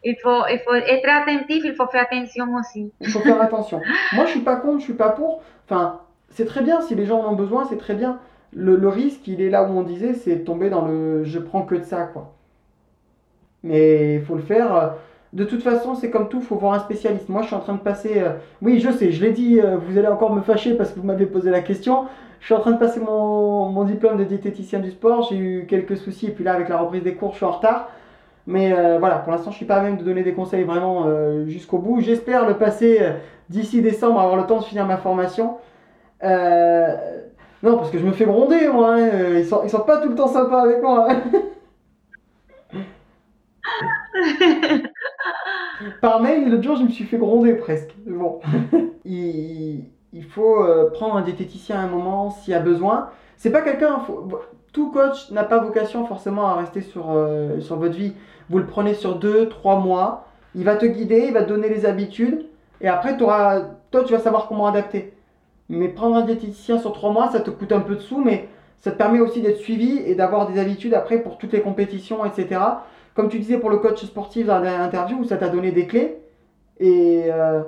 Il 0.04 0.16
faut, 0.22 0.46
il 0.48 0.58
faut 0.60 0.74
être 0.74 1.08
attentif, 1.08 1.64
il 1.64 1.74
faut 1.74 1.86
faire 1.88 2.02
attention 2.10 2.54
aussi. 2.54 2.92
Il 3.00 3.08
faut 3.08 3.22
faire 3.22 3.40
attention. 3.40 3.86
Moi, 4.12 4.26
je 4.26 4.32
suis 4.32 4.42
pas 4.42 4.56
contre, 4.56 4.80
je 4.80 4.84
suis 4.84 4.94
pas 4.94 5.10
pour. 5.10 5.42
Enfin, 5.64 6.02
c'est 6.30 6.44
très 6.46 6.62
bien 6.62 6.80
si 6.82 6.94
les 6.94 7.06
gens 7.06 7.20
en 7.22 7.32
ont 7.32 7.36
besoin, 7.36 7.64
c'est 7.66 7.78
très 7.78 7.94
bien. 7.94 8.20
Le, 8.52 8.76
le 8.76 8.88
risque, 8.88 9.26
il 9.28 9.40
est 9.40 9.50
là 9.50 9.64
où 9.64 9.76
on 9.78 9.82
disait, 9.82 10.14
c'est 10.14 10.44
tomber 10.44 10.70
dans 10.70 10.86
le 10.86 11.24
je 11.24 11.38
prends 11.38 11.62
que 11.64 11.74
de 11.76 11.84
ça, 11.84 12.04
quoi. 12.04 12.34
Mais 13.62 14.14
il 14.16 14.22
faut 14.22 14.34
le 14.36 14.42
faire. 14.42 14.74
euh, 14.74 14.88
De 15.32 15.44
toute 15.44 15.62
façon, 15.62 15.94
c'est 15.94 16.10
comme 16.10 16.28
tout, 16.28 16.40
faut 16.40 16.56
voir 16.56 16.74
un 16.74 16.78
spécialiste. 16.80 17.28
Moi, 17.28 17.42
je 17.42 17.48
suis 17.48 17.56
en 17.56 17.60
train 17.60 17.74
de 17.74 17.80
passer. 17.80 18.18
euh, 18.20 18.34
Oui, 18.62 18.80
je 18.80 18.90
sais, 18.90 19.12
je 19.12 19.22
l'ai 19.24 19.32
dit, 19.32 19.60
euh, 19.60 19.76
vous 19.76 19.98
allez 19.98 20.08
encore 20.08 20.32
me 20.34 20.42
fâcher 20.42 20.74
parce 20.74 20.92
que 20.92 21.00
vous 21.00 21.06
m'avez 21.06 21.26
posé 21.26 21.50
la 21.50 21.60
question. 21.62 22.06
Je 22.40 22.46
suis 22.46 22.54
en 22.54 22.60
train 22.60 22.72
de 22.72 22.78
passer 22.78 23.00
mon, 23.00 23.68
mon 23.70 23.84
diplôme 23.84 24.16
de 24.18 24.24
diététicien 24.24 24.78
du 24.80 24.90
sport. 24.90 25.26
J'ai 25.30 25.36
eu 25.36 25.66
quelques 25.68 25.96
soucis 25.96 26.26
et 26.28 26.30
puis 26.30 26.44
là, 26.44 26.52
avec 26.54 26.68
la 26.68 26.78
reprise 26.78 27.02
des 27.02 27.14
cours, 27.14 27.32
je 27.32 27.36
suis 27.38 27.46
en 27.46 27.50
retard. 27.52 27.88
Mais 28.46 28.72
euh, 28.72 28.98
voilà, 28.98 29.18
pour 29.18 29.32
l'instant, 29.32 29.50
je 29.52 29.56
suis 29.56 29.66
pas 29.66 29.76
à 29.76 29.82
même 29.82 29.96
de 29.98 30.04
donner 30.04 30.22
des 30.22 30.34
conseils 30.34 30.64
vraiment 30.64 31.04
euh, 31.06 31.46
jusqu'au 31.46 31.78
bout. 31.78 32.00
J'espère 32.00 32.46
le 32.48 32.54
passer 32.58 32.98
euh, 33.02 33.12
d'ici 33.50 33.82
décembre, 33.82 34.20
avoir 34.20 34.36
le 34.36 34.46
temps 34.46 34.58
de 34.60 34.64
finir 34.64 34.86
ma 34.86 34.98
formation. 34.98 35.58
Non, 37.62 37.76
parce 37.78 37.90
que 37.90 37.98
je 37.98 38.04
me 38.04 38.12
fais 38.12 38.24
gronder, 38.26 38.68
moi. 38.68 38.94
hein. 38.96 39.38
Ils 39.38 39.46
sont, 39.46 39.62
ils 39.64 39.70
sont 39.70 39.80
pas 39.80 39.98
tout 40.00 40.08
le 40.08 40.14
temps 40.14 40.28
sympas 40.28 40.62
avec 40.62 40.82
moi. 40.82 41.08
hein. 41.10 41.22
Par 46.00 46.20
mail, 46.20 46.50
l'autre 46.50 46.62
jour, 46.62 46.76
je 46.76 46.84
me 46.84 46.88
suis 46.88 47.04
fait 47.04 47.18
gronder 47.18 47.54
presque. 47.54 47.94
Bon. 48.06 48.40
il, 49.04 49.84
il 50.16 50.24
faut 50.24 50.62
euh, 50.64 50.88
prendre 50.90 51.16
un 51.16 51.20
diététicien 51.20 51.78
à 51.78 51.82
un 51.82 51.88
moment 51.88 52.30
s'il 52.30 52.52
y 52.52 52.56
a 52.56 52.60
besoin. 52.60 53.10
C'est 53.36 53.50
pas 53.50 53.60
quelqu'un. 53.60 54.00
Tout 54.72 54.90
coach 54.90 55.30
n'a 55.30 55.44
pas 55.44 55.58
vocation 55.58 56.06
forcément 56.06 56.46
à 56.46 56.54
rester 56.54 56.80
sur, 56.80 57.10
euh, 57.10 57.60
sur 57.60 57.76
votre 57.76 57.94
vie. 57.94 58.14
Vous 58.48 58.58
le 58.58 58.64
prenez 58.66 58.94
sur 58.94 59.18
2-3 59.18 59.78
mois. 59.78 60.26
Il 60.54 60.64
va 60.64 60.76
te 60.76 60.86
guider, 60.86 61.26
il 61.28 61.34
va 61.34 61.42
te 61.42 61.50
donner 61.50 61.68
les 61.68 61.84
habitudes. 61.84 62.46
Et 62.80 62.88
après, 62.88 63.18
t'auras- 63.18 63.60
toi, 63.90 64.04
tu 64.04 64.14
vas 64.14 64.18
savoir 64.18 64.48
comment 64.48 64.66
adapter. 64.66 65.12
Mais 65.68 65.88
prendre 65.88 66.16
un 66.16 66.22
diététicien 66.22 66.78
sur 66.78 66.92
3 66.94 67.10
mois, 67.12 67.30
ça 67.30 67.40
te 67.40 67.50
coûte 67.50 67.72
un 67.72 67.80
peu 67.80 67.96
de 67.96 68.00
sous, 68.00 68.22
mais 68.24 68.48
ça 68.80 68.92
te 68.92 68.96
permet 68.96 69.20
aussi 69.20 69.42
d'être 69.42 69.58
suivi 69.58 69.98
et 69.98 70.14
d'avoir 70.14 70.48
des 70.50 70.58
habitudes 70.58 70.94
après 70.94 71.18
pour 71.18 71.36
toutes 71.36 71.52
les 71.52 71.60
compétitions, 71.60 72.24
etc. 72.24 72.60
Comme 73.14 73.28
tu 73.28 73.38
disais 73.38 73.58
pour 73.58 73.68
le 73.68 73.78
coach 73.78 74.02
sportif 74.04 74.46
dans 74.46 74.54
la 74.54 74.60
dernière 74.62 74.82
interview, 74.82 75.18
où 75.18 75.24
ça 75.24 75.36
t'a 75.36 75.48
donné 75.48 75.72
des 75.72 75.86
clés. 75.86 76.18
Et, 76.80 77.24
euh, 77.30 77.62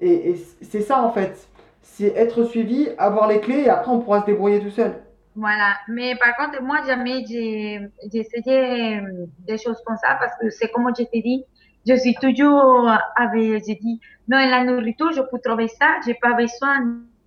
et 0.00 0.34
c'est 0.62 0.80
ça 0.80 1.02
en 1.02 1.10
fait. 1.10 1.48
C'est 1.82 2.12
être 2.16 2.44
suivi, 2.44 2.88
avoir 2.98 3.28
les 3.28 3.40
clés 3.40 3.62
et 3.64 3.68
après 3.68 3.90
on 3.90 4.00
pourra 4.00 4.20
se 4.20 4.26
débrouiller 4.26 4.60
tout 4.60 4.70
seul. 4.70 4.94
Voilà. 5.36 5.74
Mais 5.88 6.14
par 6.16 6.36
contre, 6.36 6.62
moi, 6.62 6.78
jamais 6.86 7.24
j'ai 7.26 7.80
essayé 8.12 8.98
euh, 8.98 9.26
des 9.46 9.58
choses 9.58 9.80
comme 9.86 9.96
ça 9.96 10.16
parce 10.18 10.32
que 10.40 10.50
c'est 10.50 10.68
comme 10.70 10.90
je 10.98 11.04
t'ai 11.04 11.22
dit, 11.22 11.44
je 11.86 11.94
suis 11.94 12.14
toujours 12.16 12.90
avec, 13.16 13.64
j'ai 13.66 13.76
dit, 13.76 14.00
non, 14.28 14.38
la 14.38 14.64
nourriture, 14.64 15.12
je 15.12 15.22
peux 15.22 15.38
trouver 15.42 15.68
ça, 15.68 15.86
j'ai 16.04 16.14
pas 16.14 16.34
besoin 16.34 16.80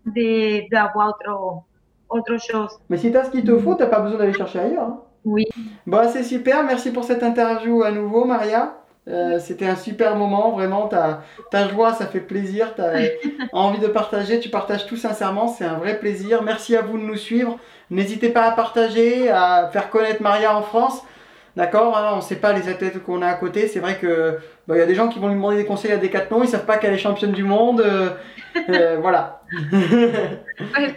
de- 0.06 0.70
d'avoir 0.70 1.10
autre, 1.10 1.64
autre 2.10 2.38
chose. 2.38 2.78
Mais 2.90 2.98
si 2.98 3.12
t'as 3.12 3.24
ce 3.24 3.32
qu'il 3.32 3.44
te 3.44 3.58
faut, 3.58 3.76
t'as 3.76 3.88
pas 3.88 4.00
besoin 4.02 4.20
d'aller 4.20 4.34
chercher 4.34 4.60
ailleurs. 4.60 4.84
hein. 4.84 5.02
Oui. 5.26 5.46
Bon, 5.88 6.02
c'est 6.12 6.24
super. 6.24 6.64
Merci 6.66 6.92
pour 6.92 7.06
cette 7.06 7.24
interview 7.24 7.82
à 7.84 7.92
nouveau, 7.92 8.26
Maria. 8.26 8.74
Euh, 9.08 9.38
C'était 9.40 9.68
un 9.68 9.76
super 9.76 10.16
moment, 10.16 10.52
vraiment. 10.52 10.88
Ta, 10.88 11.24
ta 11.52 11.68
joie, 11.68 11.94
ça 11.94 12.06
fait 12.06 12.22
plaisir. 12.22 12.74
T'as 12.76 12.94
envie 13.54 13.80
de 13.80 13.88
partager, 13.88 14.40
tu 14.40 14.50
partages 14.50 14.86
tout 14.86 14.98
sincèrement. 14.98 15.48
C'est 15.48 15.66
un 15.66 15.76
vrai 15.78 16.00
plaisir. 16.00 16.42
Merci 16.44 16.76
à 16.76 16.82
vous 16.82 16.98
de 16.98 17.04
nous 17.04 17.18
suivre. 17.18 17.58
N'hésitez 17.90 18.30
pas 18.30 18.44
à 18.44 18.52
partager, 18.52 19.30
à 19.30 19.70
faire 19.72 19.90
connaître 19.90 20.22
Maria 20.22 20.56
en 20.58 20.62
France. 20.62 21.04
D'accord 21.56 21.96
Hein, 21.96 22.12
On 22.14 22.16
ne 22.18 22.22
sait 22.22 22.38
pas 22.38 22.54
les 22.54 22.68
athlètes 22.70 23.04
qu'on 23.04 23.22
a 23.22 23.28
à 23.28 23.34
côté. 23.36 23.68
C'est 23.68 23.80
vrai 23.80 23.98
que 23.98 24.40
bah, 24.68 24.76
il 24.76 24.80
y 24.80 24.82
a 24.82 24.86
des 24.88 24.96
gens 24.96 25.08
qui 25.10 25.20
vont 25.20 25.28
lui 25.28 25.36
demander 25.36 25.58
des 25.58 25.66
conseils 25.66 25.92
à 25.92 25.98
Decathlon. 25.98 26.42
Ils 26.44 26.48
savent 26.50 26.66
pas 26.66 26.78
qu'elle 26.78 26.94
est 26.94 26.98
championne 26.98 27.32
du 27.34 27.44
monde. 27.44 27.82
Euh, 27.82 28.10
euh, 28.70 28.98
voilà. 29.02 29.42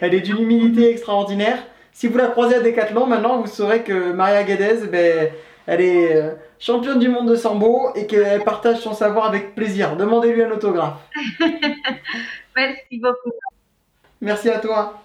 Elle 0.01 0.13
est 0.13 0.21
d'une 0.21 0.39
humilité 0.41 0.89
extraordinaire. 0.89 1.59
Si 1.91 2.07
vous 2.07 2.17
la 2.17 2.27
croisez 2.27 2.55
à 2.55 2.59
Decathlon, 2.61 3.05
maintenant 3.05 3.41
vous 3.41 3.47
saurez 3.47 3.81
que 3.81 4.13
Maria 4.13 4.43
Guedes, 4.43 4.89
ben, 4.91 5.29
elle 5.65 5.81
est 5.81 6.23
championne 6.59 6.99
du 6.99 7.09
monde 7.09 7.29
de 7.29 7.35
sambo 7.35 7.91
et 7.95 8.07
qu'elle 8.07 8.43
partage 8.43 8.79
son 8.79 8.93
savoir 8.93 9.25
avec 9.25 9.55
plaisir. 9.55 9.95
Demandez-lui 9.95 10.43
un 10.43 10.51
autographe. 10.51 10.99
Merci 12.55 12.99
beaucoup. 12.99 13.33
Merci 14.21 14.49
à 14.49 14.59
toi. 14.59 15.01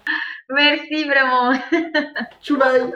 Merci 0.49 1.05
vraiment. 1.05 1.53
Tchoubaï 2.41 2.91